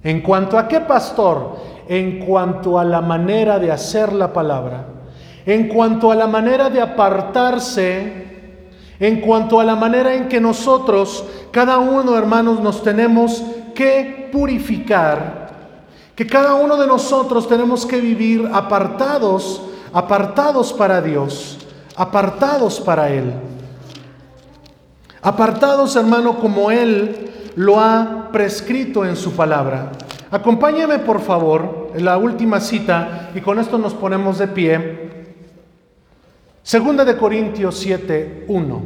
¿En 0.03 0.21
cuanto 0.21 0.57
a 0.57 0.67
qué 0.67 0.79
pastor? 0.79 1.57
En 1.87 2.25
cuanto 2.25 2.79
a 2.79 2.83
la 2.83 3.01
manera 3.01 3.59
de 3.59 3.71
hacer 3.71 4.11
la 4.11 4.33
palabra, 4.33 4.87
en 5.45 5.67
cuanto 5.67 6.11
a 6.11 6.15
la 6.15 6.25
manera 6.25 6.71
de 6.71 6.81
apartarse, 6.81 8.25
en 8.99 9.21
cuanto 9.21 9.59
a 9.59 9.63
la 9.63 9.75
manera 9.75 10.15
en 10.15 10.27
que 10.27 10.41
nosotros, 10.41 11.23
cada 11.51 11.77
uno, 11.77 12.17
hermanos, 12.17 12.61
nos 12.61 12.81
tenemos 12.81 13.43
que 13.75 14.27
purificar, 14.31 15.42
que 16.15 16.27
cada 16.27 16.55
uno 16.55 16.77
de 16.77 16.87
nosotros 16.87 17.47
tenemos 17.47 17.85
que 17.85 17.99
vivir 17.99 18.49
apartados, 18.53 19.61
apartados 19.91 20.71
para 20.71 21.01
Dios, 21.01 21.57
apartados 21.95 22.79
para 22.79 23.09
Él. 23.09 23.33
Apartados, 25.21 25.95
hermano, 25.95 26.37
como 26.37 26.69
Él 26.69 27.31
lo 27.55 27.79
ha 27.79 28.29
prescrito 28.31 29.05
en 29.05 29.15
su 29.15 29.31
palabra. 29.31 29.91
Acompáñame, 30.29 30.99
por 30.99 31.21
favor, 31.21 31.91
en 31.95 32.05
la 32.05 32.17
última 32.17 32.59
cita, 32.59 33.31
y 33.33 33.41
con 33.41 33.59
esto 33.59 33.77
nos 33.77 33.93
ponemos 33.93 34.37
de 34.37 34.47
pie. 34.47 35.09
Segunda 36.61 37.05
de 37.05 37.17
Corintios 37.17 37.77
7, 37.79 38.45
1. 38.47 38.81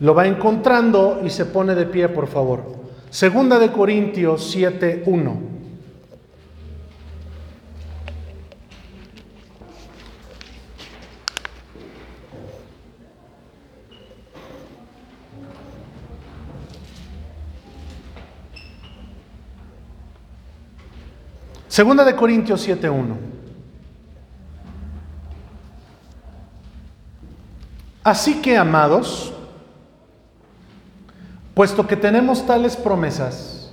Lo 0.00 0.14
va 0.14 0.26
encontrando 0.26 1.20
y 1.24 1.30
se 1.30 1.44
pone 1.46 1.74
de 1.74 1.86
pie, 1.86 2.08
por 2.08 2.26
favor. 2.26 2.62
Segunda 3.10 3.58
de 3.58 3.70
Corintios 3.70 4.50
7, 4.50 5.04
1. 5.06 5.59
Segunda 21.80 22.04
de 22.04 22.14
Corintios 22.14 22.68
7.1. 22.68 23.16
Así 28.04 28.42
que, 28.42 28.58
amados, 28.58 29.32
puesto 31.54 31.86
que 31.86 31.96
tenemos 31.96 32.44
tales 32.46 32.76
promesas, 32.76 33.72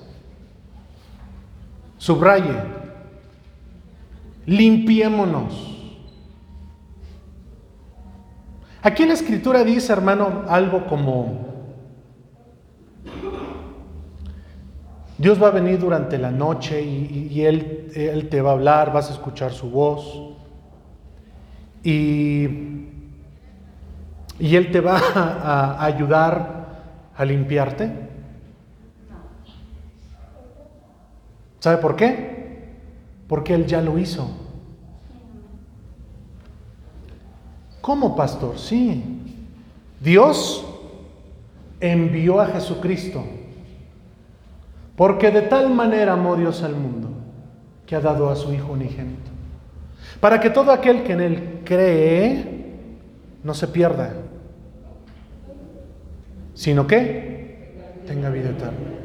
subraye, 1.97 2.55
limpiémonos. 4.45 5.78
Aquí 8.84 9.05
la 9.05 9.16
escritura 9.16 9.66
dice, 9.66 9.91
hermano, 9.91 10.45
algo 10.47 10.88
como, 10.88 11.47
Dios 15.18 15.41
va 15.41 15.47
a 15.47 15.51
venir 15.51 15.80
durante 15.80 16.20
la 16.20 16.30
noche 16.30 16.80
y, 16.80 17.41
él, 17.43 17.89
él, 17.95 18.30
te 18.30 18.39
va 18.39 18.51
a 18.51 18.53
hablar, 18.53 18.93
vas 18.93 19.09
a 19.09 19.13
escuchar 19.13 19.51
su 19.51 19.72
voz. 19.72 20.36
Y, 21.84 22.47
y 24.39 24.55
Él 24.55 24.72
te 24.72 24.80
va 24.80 24.99
a, 25.15 25.84
ayudar 25.84 26.68
a 27.15 27.26
limpiarte. 27.26 27.91
¿Sabe 31.59 31.78
por 31.78 31.95
qué? 31.95 32.76
Porque 33.28 33.55
Él 33.55 33.65
ya 33.65 33.82
lo 33.82 33.97
hizo. 33.97 34.30
¿Cómo, 37.82 38.15
pastor? 38.15 38.59
Sí. 38.59 39.03
Dios 39.99 40.63
envió 41.80 42.39
a 42.39 42.45
Jesucristo 42.47 43.24
porque 44.98 45.30
de 45.30 45.43
tal 45.43 45.70
manera 45.70 46.14
amó 46.14 46.36
Dios 46.36 46.64
al 46.64 46.76
mundo 46.76 47.10
que 47.86 47.95
ha 47.95 48.02
dado 48.02 48.30
a 48.30 48.36
su 48.36 48.52
Hijo 48.52 48.74
unigénito. 48.74 49.30
Para 50.20 50.39
que 50.39 50.50
todo 50.50 50.72
aquel 50.72 51.04
que 51.04 51.14
en 51.14 51.22
Él 51.22 51.62
cree 51.64 52.89
no 53.43 53.54
se 53.54 53.68
pierda, 53.68 54.14
sino 56.56 56.88
que 56.88 58.02
tenga 58.08 58.30
vida 58.32 58.50
eterna. 58.50 58.98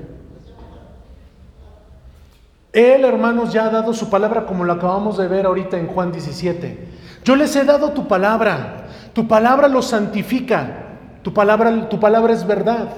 Él, 2.73 3.05
hermanos, 3.05 3.53
ya 3.53 3.67
ha 3.67 3.71
dado 3.71 3.93
su 3.93 4.09
palabra 4.09 4.47
como 4.47 4.65
lo 4.65 4.73
acabamos 4.73 5.19
de 5.19 5.29
ver 5.29 5.45
ahorita 5.45 5.79
en 5.79 5.89
Juan 5.89 6.11
17. 6.11 6.89
Yo 7.23 7.37
les 7.37 7.55
he 7.55 7.65
dado 7.65 7.91
tu 7.91 8.09
palabra. 8.09 8.87
Tu 9.13 9.29
palabra 9.29 9.69
los 9.69 9.89
santifica. 9.89 10.87
Tu 11.23 11.35
palabra, 11.35 11.91
tu 11.91 12.01
palabra 12.01 12.33
es 12.33 12.47
verdad. 12.47 12.89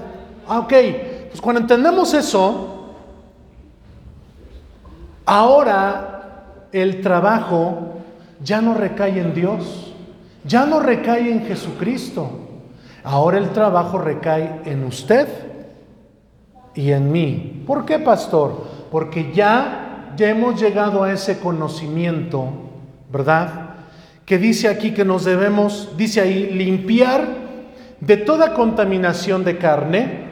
Ah, 0.47 0.61
ok. 0.61 0.73
Pues 1.31 1.41
cuando 1.41 1.63
entendemos 1.63 2.15
eso, 2.15 2.74
Ahora 5.27 6.69
el 6.73 7.01
trabajo 7.01 7.95
ya 8.43 8.61
no 8.61 8.75
recae 8.75 9.21
en 9.21 9.33
Dios, 9.33 9.95
ya 10.45 10.67
no 10.67 10.81
recae 10.81 11.31
en 11.31 11.47
Jesucristo. 11.47 12.31
Ahora 13.03 13.39
el 13.39 13.51
trabajo 13.51 13.99
recae 13.99 14.63
en 14.65 14.85
usted 14.85 15.29
y 16.75 16.91
en 16.91 17.11
mí. 17.11 17.63
¿Por 17.67 17.85
qué, 17.85 17.99
pastor? 17.99 18.67
Porque 18.91 19.33
ya, 19.33 20.13
ya 20.17 20.29
hemos 20.29 20.61
llegado 20.61 21.03
a 21.03 21.13
ese 21.13 21.39
conocimiento, 21.39 22.49
¿verdad? 23.11 23.71
Que 24.27 24.39
dice 24.39 24.69
aquí 24.69 24.93
que 24.93 25.05
nos 25.05 25.25
debemos, 25.25 25.91
dice 25.97 26.21
ahí, 26.21 26.51
limpiar 26.51 27.27
de 28.01 28.17
toda 28.19 28.53
contaminación 28.53 29.45
de 29.45 29.57
carne, 29.59 30.25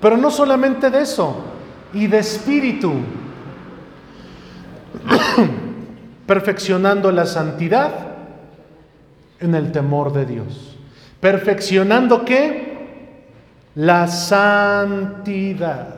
pero 0.00 0.16
no 0.16 0.30
solamente 0.30 0.90
de 0.90 1.02
eso, 1.02 1.36
y 1.92 2.06
de 2.06 2.18
espíritu 2.18 2.92
perfeccionando 6.26 7.10
la 7.12 7.26
santidad 7.26 7.90
en 9.40 9.54
el 9.54 9.72
temor 9.72 10.12
de 10.12 10.26
Dios. 10.26 10.76
¿Perfeccionando 11.20 12.24
qué? 12.24 13.26
La 13.74 14.06
santidad. 14.08 15.96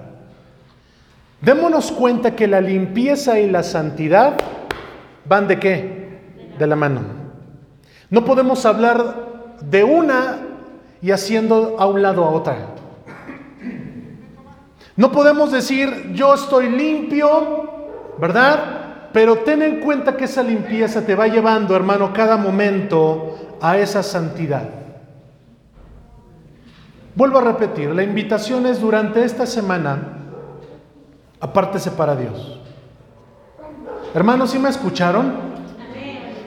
Démonos 1.41 1.93
cuenta 1.93 2.35
que 2.35 2.47
la 2.47 2.61
limpieza 2.61 3.39
y 3.39 3.51
la 3.51 3.63
santidad 3.63 4.35
van 5.27 5.47
de 5.47 5.59
qué? 5.59 6.19
De 6.59 6.67
la 6.67 6.77
mano. 6.77 7.01
No 8.11 8.25
podemos 8.25 8.65
hablar 8.65 9.57
de 9.61 9.85
una 9.85 10.39
y 11.03 11.11
haciendo 11.11 11.77
a 11.79 11.87
un 11.87 12.01
lado 12.01 12.25
a 12.25 12.31
otra. 12.31 12.57
No 14.97 15.11
podemos 15.11 15.51
decir 15.51 16.13
yo 16.15 16.35
estoy 16.35 16.71
limpio, 16.71 17.69
¿verdad? 18.19 18.84
Pero 19.15 19.39
ten 19.39 19.63
en 19.63 19.79
cuenta 19.79 20.17
que 20.17 20.25
esa 20.25 20.43
limpieza 20.43 21.07
te 21.07 21.15
va 21.15 21.29
llevando, 21.29 21.77
hermano, 21.77 22.13
cada 22.13 22.37
momento 22.37 23.57
a 23.61 23.79
esa 23.79 24.03
santidad. 24.03 24.69
Vuelvo 27.15 27.39
a 27.39 27.43
repetir, 27.43 27.91
la 27.91 28.03
invitación 28.03 28.67
es 28.67 28.81
durante 28.81 29.25
esta 29.25 29.47
semana, 29.47 30.19
apártese 31.39 31.93
para 31.93 32.17
Dios. 32.17 32.61
Hermanos, 34.17 34.51
¿sí 34.51 34.59
me 34.59 34.69
escucharon? 34.69 35.33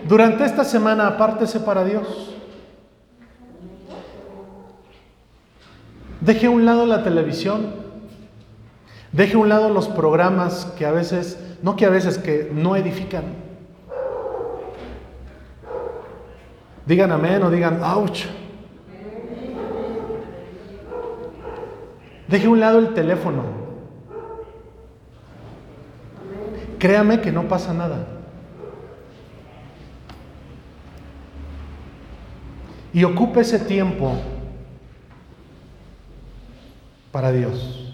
Durante 0.05 0.43
esta 0.43 0.65
semana, 0.65 1.07
apártese 1.07 1.61
para 1.61 1.86
Dios. 1.86 2.36
Deje 6.20 6.47
a 6.47 6.49
un 6.49 6.65
lado 6.65 6.86
la 6.86 7.01
televisión. 7.01 7.88
Deje 9.13 9.36
a 9.36 9.38
un 9.38 9.47
lado 9.47 9.70
los 9.70 9.88
programas 9.88 10.65
que 10.78 10.86
a 10.86 10.91
veces 10.91 11.46
no 11.61 11.75
que 11.75 11.85
a 11.85 11.89
veces 11.89 12.17
que 12.17 12.49
no 12.53 12.75
edifican. 12.75 13.23
Digan 16.85 17.11
amén 17.11 17.43
o 17.43 17.49
digan 17.49 17.83
ouch. 17.83 18.25
Deje 22.27 22.47
a 22.47 22.49
un 22.49 22.59
lado 22.59 22.79
el 22.79 22.93
teléfono. 22.93 23.43
Créame 26.79 27.21
que 27.21 27.31
no 27.31 27.47
pasa 27.47 27.73
nada. 27.73 28.05
Y 32.93 33.03
ocupe 33.03 33.41
ese 33.41 33.59
tiempo 33.59 34.13
para 37.11 37.31
Dios. 37.31 37.93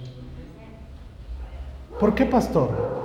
¿Por 1.99 2.13
qué, 2.13 2.25
pastor? 2.25 3.02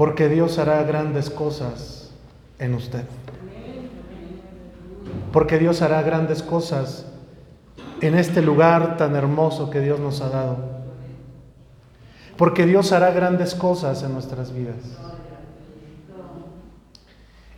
Porque 0.00 0.30
Dios 0.30 0.56
hará 0.56 0.82
grandes 0.82 1.28
cosas 1.28 2.10
en 2.58 2.72
usted. 2.72 3.04
Porque 5.30 5.58
Dios 5.58 5.82
hará 5.82 6.00
grandes 6.00 6.42
cosas 6.42 7.04
en 8.00 8.14
este 8.14 8.40
lugar 8.40 8.96
tan 8.96 9.14
hermoso 9.14 9.68
que 9.68 9.82
Dios 9.82 10.00
nos 10.00 10.22
ha 10.22 10.30
dado. 10.30 10.56
Porque 12.38 12.64
Dios 12.64 12.92
hará 12.92 13.10
grandes 13.10 13.54
cosas 13.54 14.02
en 14.02 14.14
nuestras 14.14 14.54
vidas. 14.54 14.76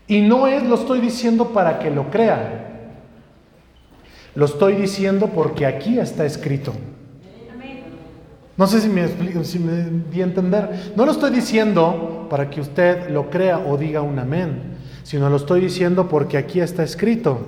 Y 0.09 0.23
no 0.23 0.49
es, 0.49 0.65
lo 0.65 0.75
estoy 0.75 0.99
diciendo 0.99 1.51
para 1.51 1.79
que 1.79 1.93
lo 1.93 2.11
crea. 2.11 2.91
Lo 4.35 4.47
estoy 4.47 4.75
diciendo 4.75 5.29
porque 5.29 5.65
aquí 5.65 6.01
está 6.01 6.25
escrito. 6.25 6.73
No 8.57 8.67
sé 8.67 8.81
si 8.81 8.89
me, 8.89 9.07
si 9.45 9.61
me 9.61 9.85
di 10.11 10.23
a 10.23 10.25
entender. 10.25 10.93
No 10.97 11.07
lo 11.07 11.13
estoy 11.13 11.31
diciendo 11.31 12.12
para 12.33 12.49
que 12.49 12.63
usted 12.63 13.11
lo 13.11 13.29
crea 13.29 13.59
o 13.59 13.77
diga 13.77 14.01
un 14.01 14.19
amén, 14.19 14.79
sino 15.03 15.29
lo 15.29 15.37
estoy 15.37 15.61
diciendo 15.61 16.09
porque 16.09 16.39
aquí 16.39 16.61
está 16.61 16.83
escrito. 16.83 17.39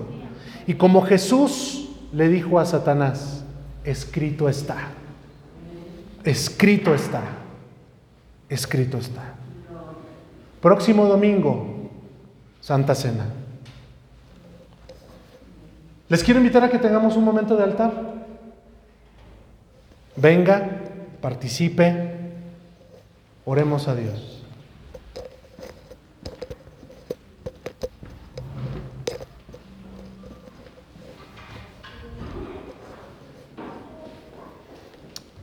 Y 0.66 0.74
como 0.74 1.01
Jesús 1.01 1.89
le 2.12 2.28
dijo 2.28 2.61
a 2.61 2.66
Satanás, 2.66 3.47
escrito 3.82 4.47
está. 4.47 4.76
Escrito 6.22 6.95
está. 6.95 7.22
Escrito 8.51 8.99
está. 8.99 9.22
Próximo 10.61 11.07
domingo, 11.07 11.89
Santa 12.61 12.95
Cena. 12.95 13.24
Les 16.11 16.22
quiero 16.22 16.41
invitar 16.41 16.62
a 16.62 16.68
que 16.68 16.78
tengamos 16.78 17.16
un 17.16 17.24
momento 17.24 17.57
de 17.57 17.64
altar. 17.64 17.93
Venga, 20.16 20.82
participe, 21.22 22.35
oremos 23.47 23.89
a 23.89 23.95
Dios. 23.95 24.34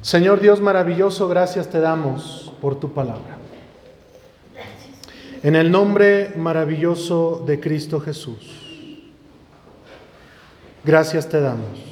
Señor 0.02 0.40
Dios 0.42 0.62
maravilloso, 0.62 1.28
gracias 1.28 1.70
te 1.70 1.80
damos 1.80 2.52
por 2.60 2.80
tu 2.80 2.92
palabra. 2.92 3.38
En 5.44 5.56
el 5.56 5.72
nombre 5.72 6.34
maravilloso 6.36 7.44
de 7.46 7.60
Cristo 7.60 8.00
Jesús. 8.00 8.62
Gracias 10.84 11.30
te 11.30 11.40
damos. 11.40 11.91